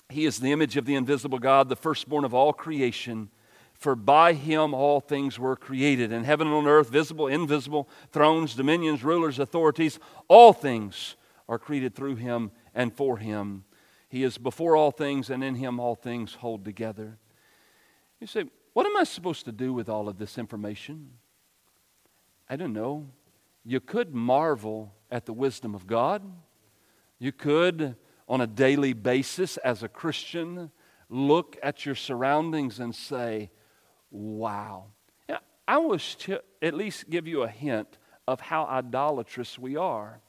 he 0.08 0.24
is 0.24 0.38
the 0.38 0.52
image 0.52 0.76
of 0.76 0.84
the 0.84 0.94
invisible 0.94 1.38
God, 1.38 1.68
the 1.68 1.76
firstborn 1.76 2.24
of 2.24 2.32
all 2.32 2.52
creation. 2.52 3.30
For 3.78 3.94
by 3.94 4.32
him 4.32 4.74
all 4.74 5.00
things 5.00 5.38
were 5.38 5.54
created, 5.54 6.10
in 6.10 6.24
heaven 6.24 6.48
and 6.48 6.56
on 6.56 6.66
earth, 6.66 6.90
visible, 6.90 7.28
invisible, 7.28 7.88
thrones, 8.10 8.56
dominions, 8.56 9.04
rulers, 9.04 9.38
authorities, 9.38 10.00
all 10.26 10.52
things 10.52 11.14
are 11.48 11.60
created 11.60 11.94
through 11.94 12.16
him 12.16 12.50
and 12.74 12.92
for 12.92 13.18
him. 13.18 13.64
He 14.08 14.24
is 14.24 14.36
before 14.36 14.74
all 14.74 14.90
things, 14.90 15.30
and 15.30 15.44
in 15.44 15.54
him 15.54 15.78
all 15.78 15.94
things 15.94 16.34
hold 16.34 16.64
together. 16.64 17.18
You 18.20 18.26
say, 18.26 18.44
What 18.72 18.84
am 18.84 18.96
I 18.96 19.04
supposed 19.04 19.44
to 19.44 19.52
do 19.52 19.72
with 19.72 19.88
all 19.88 20.08
of 20.08 20.18
this 20.18 20.38
information? 20.38 21.10
I 22.50 22.56
don't 22.56 22.72
know. 22.72 23.06
You 23.64 23.78
could 23.78 24.12
marvel 24.12 24.92
at 25.08 25.24
the 25.24 25.32
wisdom 25.32 25.76
of 25.76 25.86
God. 25.86 26.22
You 27.20 27.30
could, 27.30 27.94
on 28.28 28.40
a 28.40 28.46
daily 28.46 28.92
basis, 28.92 29.56
as 29.58 29.84
a 29.84 29.88
Christian, 29.88 30.72
look 31.08 31.56
at 31.62 31.86
your 31.86 31.94
surroundings 31.94 32.80
and 32.80 32.92
say, 32.92 33.50
Wow. 34.10 34.86
I 35.68 35.76
wish 35.76 36.16
to 36.16 36.40
at 36.62 36.72
least 36.72 37.10
give 37.10 37.26
you 37.26 37.42
a 37.42 37.48
hint 37.48 37.98
of 38.26 38.40
how 38.40 38.64
idolatrous 38.64 39.58
we 39.58 39.76
are. 39.76 40.20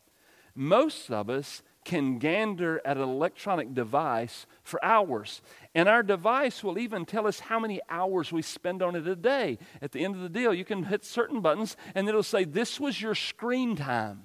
Most 0.53 1.09
of 1.09 1.29
us 1.29 1.63
can 1.85 2.19
gander 2.19 2.81
at 2.83 2.97
an 2.97 3.03
electronic 3.03 3.73
device 3.73 4.45
for 4.63 4.83
hours. 4.83 5.41
And 5.73 5.87
our 5.87 6.03
device 6.03 6.61
will 6.61 6.77
even 6.77 7.05
tell 7.05 7.25
us 7.25 7.39
how 7.39 7.57
many 7.57 7.79
hours 7.89 8.33
we 8.33 8.41
spend 8.41 8.83
on 8.83 8.97
it 8.97 9.07
a 9.07 9.15
day. 9.15 9.57
At 9.81 9.93
the 9.93 10.03
end 10.03 10.15
of 10.15 10.21
the 10.21 10.29
deal, 10.29 10.53
you 10.53 10.65
can 10.65 10.83
hit 10.83 11.05
certain 11.05 11.39
buttons 11.39 11.77
and 11.95 12.09
it'll 12.09 12.21
say, 12.21 12.43
This 12.43 12.77
was 12.79 13.01
your 13.01 13.15
screen 13.15 13.77
time. 13.77 14.23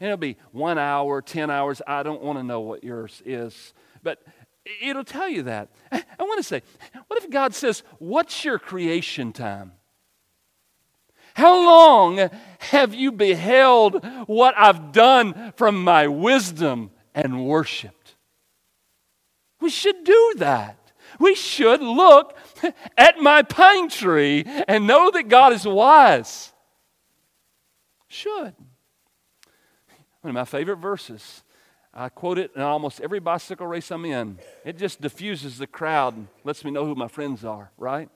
And 0.00 0.08
it'll 0.08 0.18
be 0.18 0.36
one 0.50 0.78
hour, 0.78 1.22
10 1.22 1.50
hours. 1.50 1.80
I 1.86 2.02
don't 2.02 2.22
want 2.22 2.38
to 2.38 2.42
know 2.42 2.60
what 2.60 2.84
yours 2.84 3.22
is. 3.24 3.72
But 4.02 4.22
It'll 4.80 5.04
tell 5.04 5.28
you 5.28 5.42
that. 5.44 5.70
I 5.90 6.02
want 6.20 6.38
to 6.38 6.44
say, 6.44 6.62
what 7.08 7.22
if 7.22 7.30
God 7.30 7.54
says, 7.54 7.82
What's 7.98 8.44
your 8.44 8.58
creation 8.58 9.32
time? 9.32 9.72
How 11.34 11.64
long 11.64 12.30
have 12.58 12.94
you 12.94 13.10
beheld 13.10 14.04
what 14.26 14.54
I've 14.56 14.92
done 14.92 15.52
from 15.56 15.82
my 15.82 16.06
wisdom 16.06 16.90
and 17.14 17.46
worshiped? 17.46 18.16
We 19.60 19.70
should 19.70 20.04
do 20.04 20.34
that. 20.38 20.92
We 21.18 21.34
should 21.34 21.80
look 21.80 22.36
at 22.98 23.18
my 23.18 23.42
pine 23.42 23.88
tree 23.88 24.44
and 24.68 24.86
know 24.86 25.10
that 25.10 25.28
God 25.28 25.52
is 25.52 25.66
wise. 25.66 26.52
Should. 28.08 28.54
One 30.20 30.30
of 30.30 30.34
my 30.34 30.44
favorite 30.44 30.76
verses 30.76 31.42
I 31.94 32.08
quote 32.08 32.38
it 32.38 32.52
in 32.56 32.62
almost 32.62 33.00
every 33.00 33.20
bicycle 33.20 33.66
race 33.66 33.90
I'm 33.90 34.04
in. 34.04 34.38
It 34.64 34.78
just 34.78 35.00
diffuses 35.00 35.58
the 35.58 35.66
crowd 35.66 36.16
and 36.16 36.28
lets 36.42 36.64
me 36.64 36.70
know 36.70 36.86
who 36.86 36.94
my 36.94 37.08
friends 37.08 37.44
are, 37.44 37.70
right? 37.76 38.08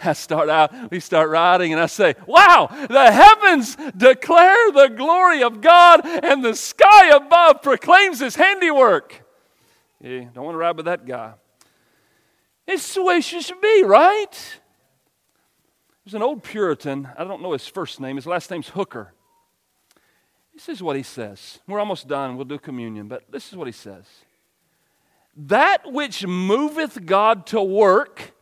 I 0.00 0.12
start 0.12 0.48
out, 0.48 0.90
we 0.90 1.00
start 1.00 1.28
riding, 1.28 1.72
and 1.72 1.80
I 1.80 1.86
say, 1.86 2.14
Wow, 2.26 2.68
the 2.70 3.10
heavens 3.10 3.76
declare 3.96 4.70
the 4.70 4.94
glory 4.94 5.42
of 5.42 5.60
God, 5.60 6.02
and 6.04 6.44
the 6.44 6.54
sky 6.54 7.08
above 7.08 7.62
proclaims 7.62 8.20
his 8.20 8.36
handiwork. 8.36 9.24
Yeah, 10.00 10.26
don't 10.32 10.44
want 10.44 10.54
to 10.54 10.58
ride 10.58 10.76
with 10.76 10.86
that 10.86 11.04
guy. 11.04 11.32
It's 12.66 12.94
the 12.94 13.02
way 13.02 13.20
she 13.20 13.40
should 13.40 13.60
be, 13.60 13.82
right? 13.82 14.60
There's 16.04 16.14
an 16.14 16.22
old 16.22 16.42
Puritan, 16.44 17.08
I 17.18 17.24
don't 17.24 17.42
know 17.42 17.52
his 17.52 17.66
first 17.66 17.98
name, 17.98 18.16
his 18.16 18.26
last 18.26 18.50
name's 18.50 18.68
Hooker. 18.68 19.14
This 20.58 20.68
is 20.68 20.82
what 20.82 20.96
he 20.96 21.04
says. 21.04 21.60
We're 21.68 21.78
almost 21.78 22.08
done, 22.08 22.34
we'll 22.34 22.44
do 22.44 22.58
communion, 22.58 23.06
but 23.06 23.30
this 23.30 23.48
is 23.48 23.54
what 23.54 23.68
he 23.68 23.72
says 23.72 24.06
That 25.36 25.92
which 25.92 26.26
moveth 26.26 27.06
God 27.06 27.46
to 27.46 27.62
work 27.62 28.32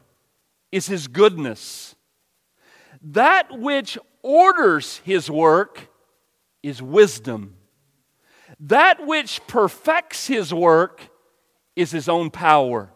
is 0.73 0.87
his 0.87 1.09
goodness. 1.09 1.95
That 3.03 3.59
which 3.59 3.99
orders 4.23 5.03
his 5.05 5.31
work 5.31 5.91
is 6.63 6.81
wisdom. 6.81 7.55
That 8.61 9.07
which 9.07 9.47
perfects 9.47 10.27
his 10.27 10.55
work 10.55 11.03
is 11.77 11.91
his 11.91 12.09
own 12.09 12.31
power. 12.31 12.89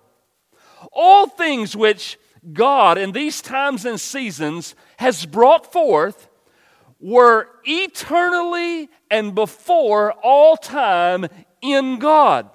All 0.92 1.26
things 1.26 1.76
which 1.76 2.18
God 2.54 2.96
in 2.96 3.12
these 3.12 3.42
times 3.42 3.84
and 3.84 4.00
seasons 4.00 4.74
has 4.96 5.26
brought 5.26 5.70
forth 5.70 6.29
were 7.00 7.48
eternally 7.64 8.88
and 9.10 9.34
before 9.34 10.12
all 10.22 10.56
time 10.56 11.26
in 11.62 11.98
God, 11.98 12.50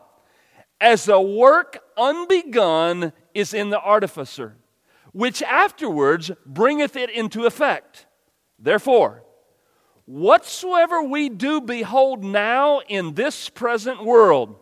as 0.79 1.07
a 1.07 1.19
work 1.19 1.79
unbegun 1.97 3.11
is 3.33 3.53
in 3.53 3.69
the 3.69 3.79
artificer 3.79 4.57
which 5.15 5.41
afterwards 5.43 6.29
bringeth 6.45 6.97
it 6.97 7.09
into 7.09 7.45
effect. 7.45 8.05
Therefore, 8.59 9.23
whatsoever 10.03 11.01
we 11.01 11.29
do 11.29 11.61
behold 11.61 12.21
now 12.21 12.81
in 12.89 13.13
this 13.13 13.47
present 13.47 14.03
world, 14.03 14.57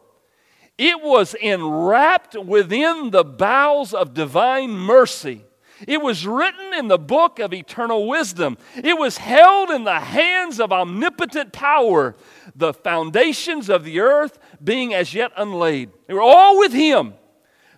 it 0.78 1.02
was 1.02 1.34
enwrapped 1.34 2.38
within 2.38 3.10
the 3.10 3.24
bowels 3.24 3.96
of 3.96 4.14
divine 4.14 4.70
mercy. 4.70 5.44
It 5.88 6.02
was 6.02 6.26
written 6.26 6.74
in 6.74 6.88
the 6.88 6.98
book 6.98 7.40
of 7.40 7.54
eternal 7.54 8.08
wisdom. 8.08 8.58
It 8.76 8.98
was 8.98 9.18
held 9.18 9.70
in 9.70 9.84
the 9.84 10.00
hands 10.00 10.60
of 10.60 10.72
omnipotent 10.72 11.54
power, 11.54 12.16
the 12.56 12.74
foundations 12.74 13.70
of 13.70 13.84
the 13.84 14.00
earth 14.00 14.40
being 14.64 14.94
as 14.94 15.14
yet 15.14 15.32
unlaid. 15.38 15.92
They 16.08 16.14
were 16.14 16.22
all 16.22 16.60
with 16.60 16.74
him 16.74 17.14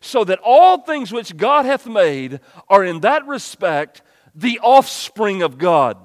so 0.02 0.24
that 0.24 0.39
all 0.44 0.80
things 0.82 1.12
which 1.12 1.36
God 1.36 1.65
hath 1.65 1.88
made 1.88 2.39
are 2.70 2.84
in 2.84 3.00
that 3.02 3.26
respect 3.26 4.02
the 4.36 4.60
offspring 4.60 5.41
of 5.41 5.58
God. 5.58 5.98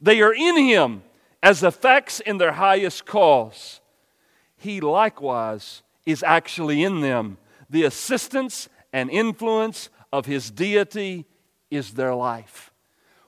They 0.00 0.22
are 0.22 0.34
in 0.34 0.56
him 0.56 1.02
as 1.42 1.62
effects 1.62 2.20
in 2.20 2.38
their 2.38 2.52
highest 2.52 3.06
cause. 3.06 3.80
He 4.56 4.80
likewise 4.80 5.82
is 6.04 6.22
actually 6.22 6.82
in 6.82 7.00
them. 7.00 7.38
The 7.70 7.84
assistance 7.84 8.68
and 8.92 9.10
influence 9.10 9.90
of 10.12 10.26
his 10.26 10.50
deity 10.50 11.26
is 11.70 11.94
their 11.94 12.14
life. 12.14 12.72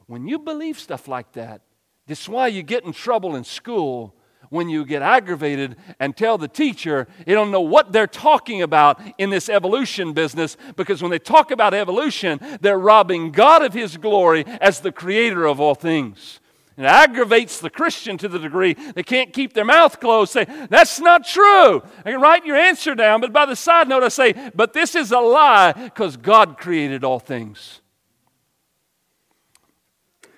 When 0.06 0.26
you 0.26 0.38
believe 0.38 0.78
stuff 0.78 1.06
like 1.08 1.32
that, 1.32 1.62
that's 2.06 2.28
why 2.28 2.48
you 2.48 2.62
get 2.62 2.84
in 2.84 2.92
trouble 2.92 3.36
in 3.36 3.44
school 3.44 4.14
when 4.48 4.68
you 4.68 4.84
get 4.84 5.00
aggravated 5.00 5.76
and 6.00 6.16
tell 6.16 6.36
the 6.36 6.48
teacher 6.48 7.06
you 7.26 7.34
don't 7.34 7.52
know 7.52 7.60
what 7.60 7.92
they're 7.92 8.06
talking 8.06 8.62
about 8.62 9.00
in 9.16 9.30
this 9.30 9.48
evolution 9.48 10.12
business 10.12 10.56
because 10.76 11.00
when 11.02 11.10
they 11.10 11.18
talk 11.18 11.50
about 11.52 11.72
evolution, 11.72 12.40
they're 12.60 12.78
robbing 12.78 13.30
God 13.30 13.62
of 13.62 13.72
His 13.72 13.96
glory 13.96 14.44
as 14.60 14.80
the 14.80 14.92
creator 14.92 15.46
of 15.46 15.60
all 15.60 15.76
things. 15.76 16.39
It 16.80 16.86
aggravates 16.86 17.60
the 17.60 17.68
Christian 17.68 18.16
to 18.16 18.28
the 18.28 18.38
degree 18.38 18.72
they 18.72 19.02
can't 19.02 19.34
keep 19.34 19.52
their 19.52 19.66
mouth 19.66 20.00
closed, 20.00 20.32
say, 20.32 20.46
That's 20.70 20.98
not 20.98 21.26
true. 21.26 21.82
I 22.06 22.10
can 22.12 22.22
write 22.22 22.46
your 22.46 22.56
answer 22.56 22.94
down, 22.94 23.20
but 23.20 23.34
by 23.34 23.44
the 23.44 23.54
side 23.54 23.86
note, 23.86 24.02
I 24.02 24.08
say, 24.08 24.50
But 24.54 24.72
this 24.72 24.94
is 24.94 25.12
a 25.12 25.18
lie 25.18 25.72
because 25.72 26.16
God 26.16 26.56
created 26.56 27.04
all 27.04 27.18
things. 27.18 27.82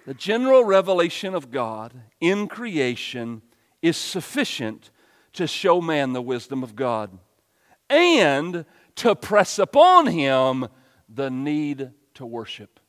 The 0.04 0.14
general 0.14 0.64
revelation 0.64 1.36
of 1.36 1.52
God 1.52 1.94
in 2.20 2.48
creation 2.48 3.42
is 3.80 3.96
sufficient 3.96 4.90
to 5.34 5.46
show 5.46 5.80
man 5.80 6.12
the 6.12 6.20
wisdom 6.20 6.64
of 6.64 6.74
God 6.74 7.16
and 7.88 8.64
to 8.96 9.14
press 9.14 9.60
upon 9.60 10.08
him 10.08 10.66
the 11.08 11.30
need 11.30 11.92
to 12.14 12.26
worship. 12.26 12.80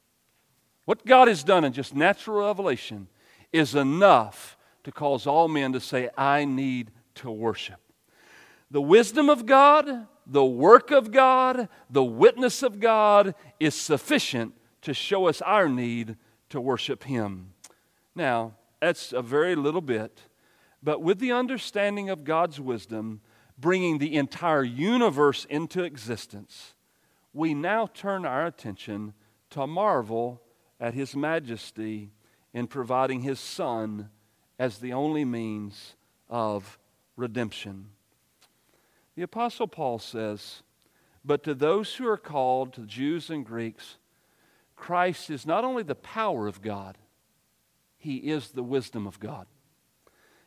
What 0.85 1.05
God 1.05 1.27
has 1.27 1.43
done 1.43 1.63
in 1.63 1.71
just 1.71 1.93
natural 1.93 2.47
revelation 2.47 3.09
is 3.53 3.75
enough 3.75 4.57
to 4.83 4.91
cause 4.91 5.25
all 5.25 5.47
men 5.47 5.71
to 5.71 5.79
say, 5.79 6.09
I 6.17 6.43
need 6.43 6.91
to 7.15 7.31
worship. 7.31 7.79
The 8.69 8.81
wisdom 8.81 9.29
of 9.29 9.45
God, 9.45 10.07
the 10.25 10.43
work 10.43 10.91
of 10.91 11.11
God, 11.11 11.69
the 11.89 12.03
witness 12.03 12.63
of 12.63 12.79
God 12.79 13.35
is 13.59 13.75
sufficient 13.75 14.53
to 14.81 14.93
show 14.93 15.27
us 15.27 15.41
our 15.41 15.69
need 15.69 16.17
to 16.49 16.59
worship 16.59 17.03
Him. 17.03 17.53
Now, 18.15 18.55
that's 18.81 19.13
a 19.13 19.21
very 19.21 19.55
little 19.55 19.81
bit 19.81 20.19
but 20.83 21.01
with 21.01 21.19
the 21.19 21.31
understanding 21.31 22.09
of 22.09 22.25
God's 22.25 22.59
wisdom, 22.59 23.21
bringing 23.57 23.97
the 23.97 24.15
entire 24.15 24.63
universe 24.63 25.45
into 25.45 25.83
existence, 25.83 26.73
we 27.33 27.53
now 27.53 27.87
turn 27.87 28.25
our 28.25 28.45
attention 28.45 29.13
to 29.51 29.65
marvel 29.65 30.41
at 30.79 30.93
His 30.93 31.15
majesty 31.15 32.11
in 32.53 32.67
providing 32.67 33.21
His 33.21 33.39
Son 33.39 34.09
as 34.59 34.77
the 34.77 34.93
only 34.93 35.25
means 35.25 35.95
of 36.29 36.77
redemption. 37.15 37.87
The 39.15 39.23
Apostle 39.23 39.67
Paul 39.67 39.99
says, 39.99 40.63
But 41.25 41.43
to 41.43 41.53
those 41.53 41.95
who 41.95 42.07
are 42.07 42.17
called, 42.17 42.73
to 42.73 42.81
Jews 42.81 43.29
and 43.29 43.45
Greeks, 43.45 43.97
Christ 44.75 45.29
is 45.29 45.45
not 45.45 45.63
only 45.63 45.83
the 45.83 45.95
power 45.95 46.47
of 46.47 46.61
God, 46.61 46.97
He 47.97 48.17
is 48.17 48.51
the 48.51 48.63
wisdom 48.63 49.07
of 49.07 49.19
God. 49.19 49.47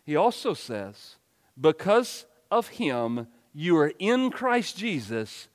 He 0.04 0.14
also 0.14 0.54
says, 0.54 1.16
Because 1.60 2.26
of 2.50 2.68
him, 2.68 3.26
you 3.52 3.76
are 3.76 3.92
in 3.98 4.30
Christ 4.30 4.76
Jesus, 4.76 5.48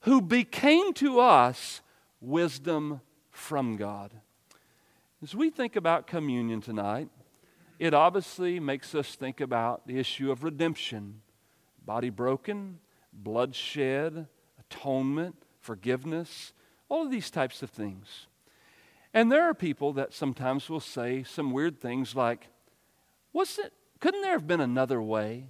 who 0.00 0.20
became 0.20 0.92
to 0.94 1.20
us 1.20 1.80
wisdom 2.20 3.00
from 3.30 3.76
God. 3.76 4.12
As 5.24 5.34
we 5.34 5.48
think 5.48 5.74
about 5.74 6.06
communion 6.06 6.60
tonight, 6.60 7.08
it 7.78 7.94
obviously 7.94 8.60
makes 8.60 8.94
us 8.94 9.14
think 9.14 9.40
about 9.40 9.86
the 9.86 9.98
issue 9.98 10.30
of 10.30 10.44
redemption 10.44 11.22
body 11.82 12.10
broken, 12.10 12.78
blood 13.10 13.54
shed, 13.54 14.26
atonement, 14.60 15.34
forgiveness, 15.60 16.52
all 16.90 17.06
of 17.06 17.10
these 17.10 17.30
types 17.30 17.62
of 17.62 17.70
things. 17.70 18.26
And 19.14 19.32
there 19.32 19.44
are 19.44 19.54
people 19.54 19.94
that 19.94 20.12
sometimes 20.12 20.68
will 20.68 20.78
say 20.78 21.22
some 21.22 21.52
weird 21.52 21.80
things 21.80 22.14
like, 22.14 22.48
was 23.32 23.58
it 23.58 23.72
couldn't 24.00 24.20
there 24.20 24.32
have 24.32 24.46
been 24.46 24.60
another 24.60 25.00
way? 25.00 25.46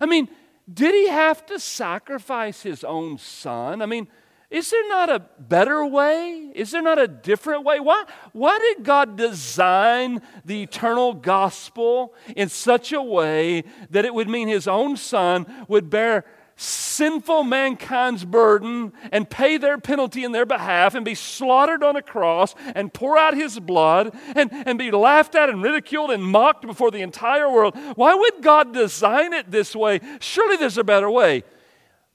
I 0.00 0.06
mean, 0.06 0.28
did 0.72 0.94
he 0.94 1.08
have 1.08 1.44
to 1.46 1.58
sacrifice 1.58 2.62
his 2.62 2.84
own 2.84 3.18
son? 3.18 3.82
I 3.82 3.86
mean, 3.86 4.06
is 4.50 4.70
there 4.70 4.88
not 4.88 5.10
a 5.10 5.20
better 5.38 5.84
way? 5.84 6.50
Is 6.54 6.70
there 6.70 6.80
not 6.80 6.98
a 6.98 7.06
different 7.06 7.64
way? 7.64 7.80
Why, 7.80 8.04
why 8.32 8.58
did 8.58 8.82
God 8.82 9.16
design 9.16 10.22
the 10.42 10.62
eternal 10.62 11.12
gospel 11.12 12.14
in 12.34 12.48
such 12.48 12.92
a 12.92 13.02
way 13.02 13.64
that 13.90 14.06
it 14.06 14.14
would 14.14 14.28
mean 14.28 14.48
his 14.48 14.66
own 14.66 14.96
son 14.96 15.46
would 15.68 15.90
bear 15.90 16.24
sinful 16.56 17.44
mankind's 17.44 18.24
burden 18.24 18.92
and 19.12 19.28
pay 19.28 19.58
their 19.58 19.76
penalty 19.76 20.24
in 20.24 20.32
their 20.32 20.46
behalf 20.46 20.94
and 20.94 21.04
be 21.04 21.14
slaughtered 21.14 21.84
on 21.84 21.94
a 21.94 22.02
cross 22.02 22.54
and 22.74 22.92
pour 22.92 23.18
out 23.18 23.34
his 23.34 23.60
blood 23.60 24.12
and, 24.34 24.50
and 24.50 24.78
be 24.78 24.90
laughed 24.90 25.34
at 25.34 25.50
and 25.50 25.62
ridiculed 25.62 26.10
and 26.10 26.24
mocked 26.24 26.66
before 26.66 26.90
the 26.90 27.02
entire 27.02 27.50
world. 27.50 27.76
Why 27.96 28.14
would 28.14 28.42
God 28.42 28.72
design 28.72 29.34
it 29.34 29.50
this 29.50 29.76
way? 29.76 30.00
Surely 30.20 30.56
there's 30.56 30.78
a 30.78 30.84
better 30.84 31.10
way. 31.10 31.44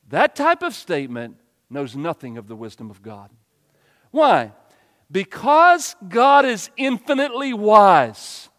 That 0.09 0.35
type 0.35 0.63
of 0.63 0.73
statement 0.73 1.37
knows 1.73 1.95
nothing 1.95 2.37
of 2.37 2.47
the 2.47 2.55
wisdom 2.55 2.89
of 2.89 3.01
God. 3.01 3.29
Why? 4.11 4.51
Because 5.11 5.95
God 6.07 6.45
is 6.45 6.69
infinitely 6.77 7.53
wise. 7.53 8.49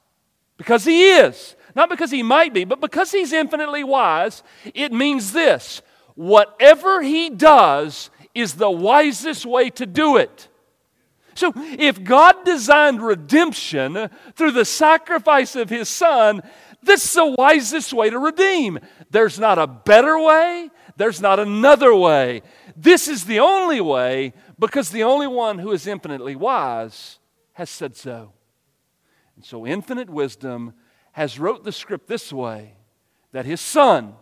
Because 0.56 0.84
He 0.84 1.10
is. 1.10 1.56
Not 1.74 1.90
because 1.90 2.10
he 2.10 2.22
might 2.22 2.54
be, 2.54 2.64
but 2.64 2.80
because 2.80 3.10
he's 3.10 3.32
infinitely 3.32 3.84
wise, 3.84 4.42
it 4.74 4.92
means 4.92 5.32
this 5.32 5.82
whatever 6.14 7.02
he 7.02 7.28
does 7.28 8.10
is 8.34 8.54
the 8.54 8.70
wisest 8.70 9.44
way 9.44 9.70
to 9.70 9.86
do 9.86 10.16
it. 10.16 10.48
So, 11.34 11.52
if 11.56 12.04
God 12.04 12.44
designed 12.44 13.02
redemption 13.02 14.08
through 14.36 14.52
the 14.52 14.64
sacrifice 14.64 15.56
of 15.56 15.68
his 15.68 15.88
son, 15.88 16.42
this 16.80 17.04
is 17.04 17.14
the 17.14 17.34
wisest 17.36 17.92
way 17.92 18.10
to 18.10 18.18
redeem. 18.20 18.78
There's 19.10 19.40
not 19.40 19.58
a 19.58 19.66
better 19.66 20.16
way, 20.16 20.70
there's 20.96 21.20
not 21.20 21.40
another 21.40 21.92
way. 21.92 22.42
This 22.76 23.08
is 23.08 23.24
the 23.24 23.40
only 23.40 23.80
way 23.80 24.32
because 24.58 24.90
the 24.90 25.04
only 25.04 25.26
one 25.26 25.58
who 25.58 25.72
is 25.72 25.86
infinitely 25.86 26.36
wise 26.36 27.18
has 27.54 27.70
said 27.70 27.96
so. 27.96 28.32
And 29.36 29.44
so 29.44 29.66
infinite 29.66 30.10
wisdom 30.10 30.74
has 31.12 31.38
wrote 31.38 31.64
the 31.64 31.72
script 31.72 32.08
this 32.08 32.32
way 32.32 32.74
that 33.32 33.46
his 33.46 33.60
son 33.60 34.14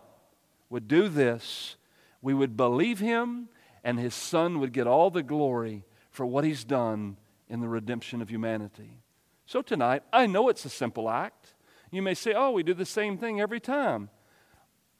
would 0.69 0.87
do 0.87 1.07
this. 1.07 1.75
We 2.21 2.33
would 2.33 2.55
believe 2.57 2.99
him 2.99 3.49
and 3.83 3.99
his 3.99 4.15
son 4.15 4.59
would 4.59 4.73
get 4.73 4.87
all 4.87 5.09
the 5.09 5.23
glory 5.23 5.83
for 6.09 6.25
what 6.25 6.43
he's 6.43 6.63
done 6.63 7.17
in 7.49 7.59
the 7.59 7.67
redemption 7.67 8.21
of 8.21 8.29
humanity. 8.29 8.97
So 9.45 9.61
tonight, 9.61 10.03
I 10.11 10.25
know 10.25 10.49
it's 10.49 10.65
a 10.65 10.69
simple 10.69 11.09
act. 11.09 11.53
You 11.91 12.01
may 12.01 12.13
say, 12.13 12.33
"Oh, 12.33 12.51
we 12.51 12.63
do 12.63 12.73
the 12.73 12.85
same 12.85 13.17
thing 13.17 13.41
every 13.41 13.59
time." 13.59 14.09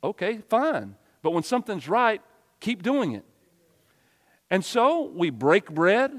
Okay, 0.04 0.40
fine. 0.50 0.96
But 1.22 1.32
when 1.32 1.44
something's 1.44 1.88
right, 1.88 2.22
keep 2.60 2.84
doing 2.84 3.14
it. 3.14 3.26
And 4.54 4.64
so 4.64 5.10
we 5.16 5.32
break 5.32 5.72
bread 5.72 6.12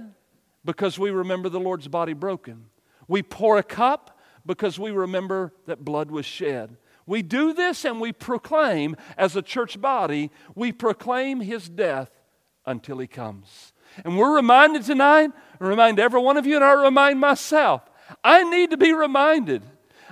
because 0.64 0.98
we 0.98 1.12
remember 1.12 1.48
the 1.48 1.60
Lord's 1.60 1.86
body 1.86 2.14
broken. 2.14 2.66
We 3.06 3.22
pour 3.22 3.58
a 3.58 3.62
cup 3.62 4.18
because 4.44 4.76
we 4.76 4.90
remember 4.90 5.52
that 5.66 5.84
blood 5.84 6.10
was 6.10 6.26
shed. 6.26 6.76
We 7.06 7.22
do 7.22 7.52
this 7.52 7.84
and 7.84 8.00
we 8.00 8.10
proclaim, 8.10 8.96
as 9.16 9.36
a 9.36 9.40
church 9.40 9.80
body, 9.80 10.32
we 10.56 10.72
proclaim 10.72 11.42
his 11.42 11.68
death 11.68 12.10
until 12.66 12.98
he 12.98 13.06
comes. 13.06 13.72
And 14.04 14.18
we're 14.18 14.34
reminded 14.34 14.82
tonight, 14.82 15.30
remind 15.60 16.00
every 16.00 16.20
one 16.20 16.36
of 16.36 16.44
you, 16.44 16.56
and 16.56 16.64
I 16.64 16.72
remind 16.72 17.20
myself, 17.20 17.82
I 18.24 18.42
need 18.42 18.72
to 18.72 18.76
be 18.76 18.92
reminded 18.92 19.62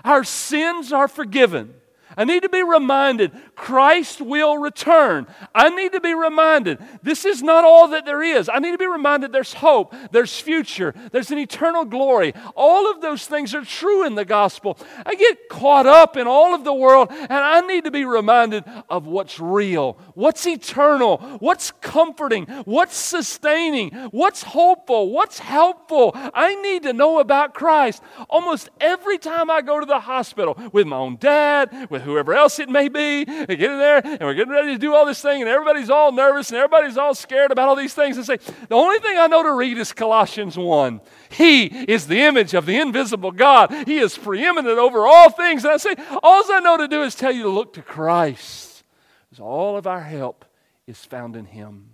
our 0.04 0.22
sins 0.22 0.92
are 0.92 1.08
forgiven. 1.08 1.74
I 2.16 2.24
need 2.24 2.42
to 2.42 2.48
be 2.48 2.62
reminded 2.62 3.32
Christ 3.54 4.20
will 4.20 4.58
return. 4.58 5.26
I 5.54 5.70
need 5.70 5.92
to 5.92 6.00
be 6.00 6.14
reminded 6.14 6.78
this 7.02 7.24
is 7.24 7.42
not 7.42 7.64
all 7.64 7.88
that 7.88 8.04
there 8.04 8.22
is. 8.22 8.48
I 8.52 8.58
need 8.58 8.72
to 8.72 8.78
be 8.78 8.86
reminded 8.86 9.32
there's 9.32 9.54
hope, 9.54 9.94
there's 10.10 10.38
future, 10.38 10.94
there's 11.12 11.30
an 11.30 11.38
eternal 11.38 11.84
glory. 11.84 12.34
All 12.54 12.90
of 12.90 13.00
those 13.00 13.26
things 13.26 13.54
are 13.54 13.64
true 13.64 14.06
in 14.06 14.14
the 14.14 14.24
gospel. 14.24 14.78
I 15.04 15.14
get 15.14 15.48
caught 15.48 15.86
up 15.86 16.16
in 16.16 16.26
all 16.26 16.54
of 16.54 16.64
the 16.64 16.74
world, 16.74 17.08
and 17.10 17.32
I 17.32 17.60
need 17.60 17.84
to 17.84 17.90
be 17.90 18.04
reminded 18.04 18.64
of 18.88 19.06
what's 19.06 19.38
real, 19.38 19.98
what's 20.14 20.46
eternal, 20.46 21.18
what's 21.40 21.70
comforting, 21.80 22.46
what's 22.64 22.96
sustaining, 22.96 23.90
what's 24.10 24.42
hopeful, 24.42 25.10
what's 25.10 25.38
helpful. 25.38 26.12
I 26.14 26.60
need 26.62 26.82
to 26.84 26.92
know 26.92 27.18
about 27.18 27.54
Christ. 27.54 28.02
Almost 28.28 28.70
every 28.80 29.18
time 29.18 29.50
I 29.50 29.62
go 29.62 29.80
to 29.80 29.86
the 29.86 30.00
hospital 30.00 30.58
with 30.72 30.86
my 30.86 30.96
own 30.96 31.16
dad, 31.16 31.88
whoever 32.02 32.34
else 32.34 32.58
it 32.58 32.68
may 32.68 32.88
be. 32.88 33.24
We 33.24 33.56
get 33.56 33.70
in 33.70 33.78
there 33.78 34.00
and 34.04 34.20
we're 34.20 34.34
getting 34.34 34.52
ready 34.52 34.72
to 34.72 34.78
do 34.78 34.94
all 34.94 35.06
this 35.06 35.22
thing, 35.22 35.40
and 35.40 35.48
everybody's 35.48 35.90
all 35.90 36.12
nervous 36.12 36.50
and 36.50 36.58
everybody's 36.58 36.96
all 36.96 37.14
scared 37.14 37.50
about 37.50 37.68
all 37.68 37.76
these 37.76 37.94
things. 37.94 38.16
And 38.16 38.26
say, 38.26 38.36
the 38.36 38.74
only 38.74 38.98
thing 38.98 39.18
I 39.18 39.26
know 39.26 39.42
to 39.42 39.52
read 39.52 39.78
is 39.78 39.92
Colossians 39.92 40.56
1. 40.56 41.00
He 41.30 41.66
is 41.66 42.06
the 42.06 42.20
image 42.20 42.54
of 42.54 42.66
the 42.66 42.78
invisible 42.78 43.30
God, 43.30 43.72
He 43.86 43.98
is 43.98 44.16
preeminent 44.18 44.78
over 44.78 45.06
all 45.06 45.30
things. 45.30 45.64
And 45.64 45.72
I 45.72 45.76
say, 45.78 45.94
all 46.22 46.42
I 46.52 46.60
know 46.60 46.76
to 46.76 46.88
do 46.88 47.02
is 47.02 47.14
tell 47.14 47.32
you 47.32 47.44
to 47.44 47.48
look 47.48 47.72
to 47.74 47.82
Christ, 47.82 48.84
because 49.28 49.40
all 49.40 49.76
of 49.76 49.86
our 49.86 50.02
help 50.02 50.44
is 50.86 51.04
found 51.04 51.36
in 51.36 51.46
Him. 51.46 51.90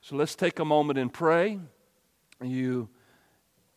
So 0.00 0.16
let's 0.16 0.34
take 0.34 0.58
a 0.58 0.64
moment 0.64 0.98
and 0.98 1.12
pray. 1.12 1.60
You 2.42 2.88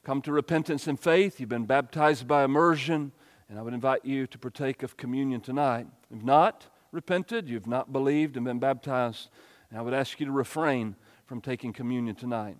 come 0.03 0.21
to 0.23 0.31
repentance 0.31 0.87
and 0.87 0.99
faith, 0.99 1.39
you've 1.39 1.49
been 1.49 1.65
baptized 1.65 2.27
by 2.27 2.43
immersion. 2.43 3.11
And 3.49 3.59
I 3.59 3.61
would 3.61 3.73
invite 3.73 4.03
you 4.03 4.25
to 4.27 4.37
partake 4.39 4.81
of 4.81 4.97
communion 4.97 5.39
tonight. 5.41 5.87
If 6.09 6.23
not 6.23 6.67
repented, 6.91 7.47
you've 7.47 7.67
not 7.67 7.93
believed 7.93 8.37
and 8.37 8.45
been 8.45 8.59
baptized, 8.59 9.29
and 9.69 9.77
I 9.77 9.81
would 9.81 9.93
ask 9.93 10.19
you 10.19 10.25
to 10.25 10.31
refrain 10.31 10.95
from 11.25 11.41
taking 11.41 11.73
communion 11.73 12.15
tonight. 12.15 12.57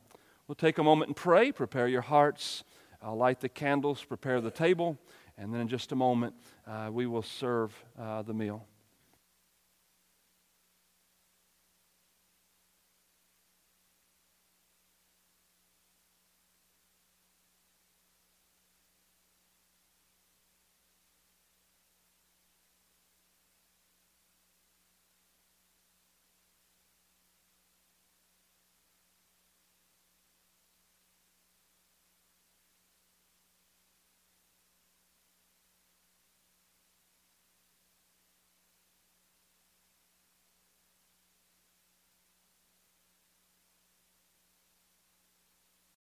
We'll 0.48 0.56
take 0.56 0.78
a 0.78 0.84
moment 0.84 1.10
and 1.10 1.16
pray, 1.16 1.52
prepare 1.52 1.88
your 1.88 2.02
hearts. 2.02 2.64
I'll 3.02 3.18
light 3.18 3.40
the 3.40 3.50
candles, 3.50 4.04
prepare 4.04 4.42
the 4.42 4.52
table, 4.52 4.98
and 5.38 5.54
then 5.54 5.62
in 5.62 5.68
just 5.68 5.92
a 5.92 5.96
moment, 5.96 6.36
uh, 6.68 6.90
we 6.92 7.08
will 7.08 7.24
serve 7.24 7.74
uh, 8.00 8.22
the 8.22 8.34
meal. 8.34 8.66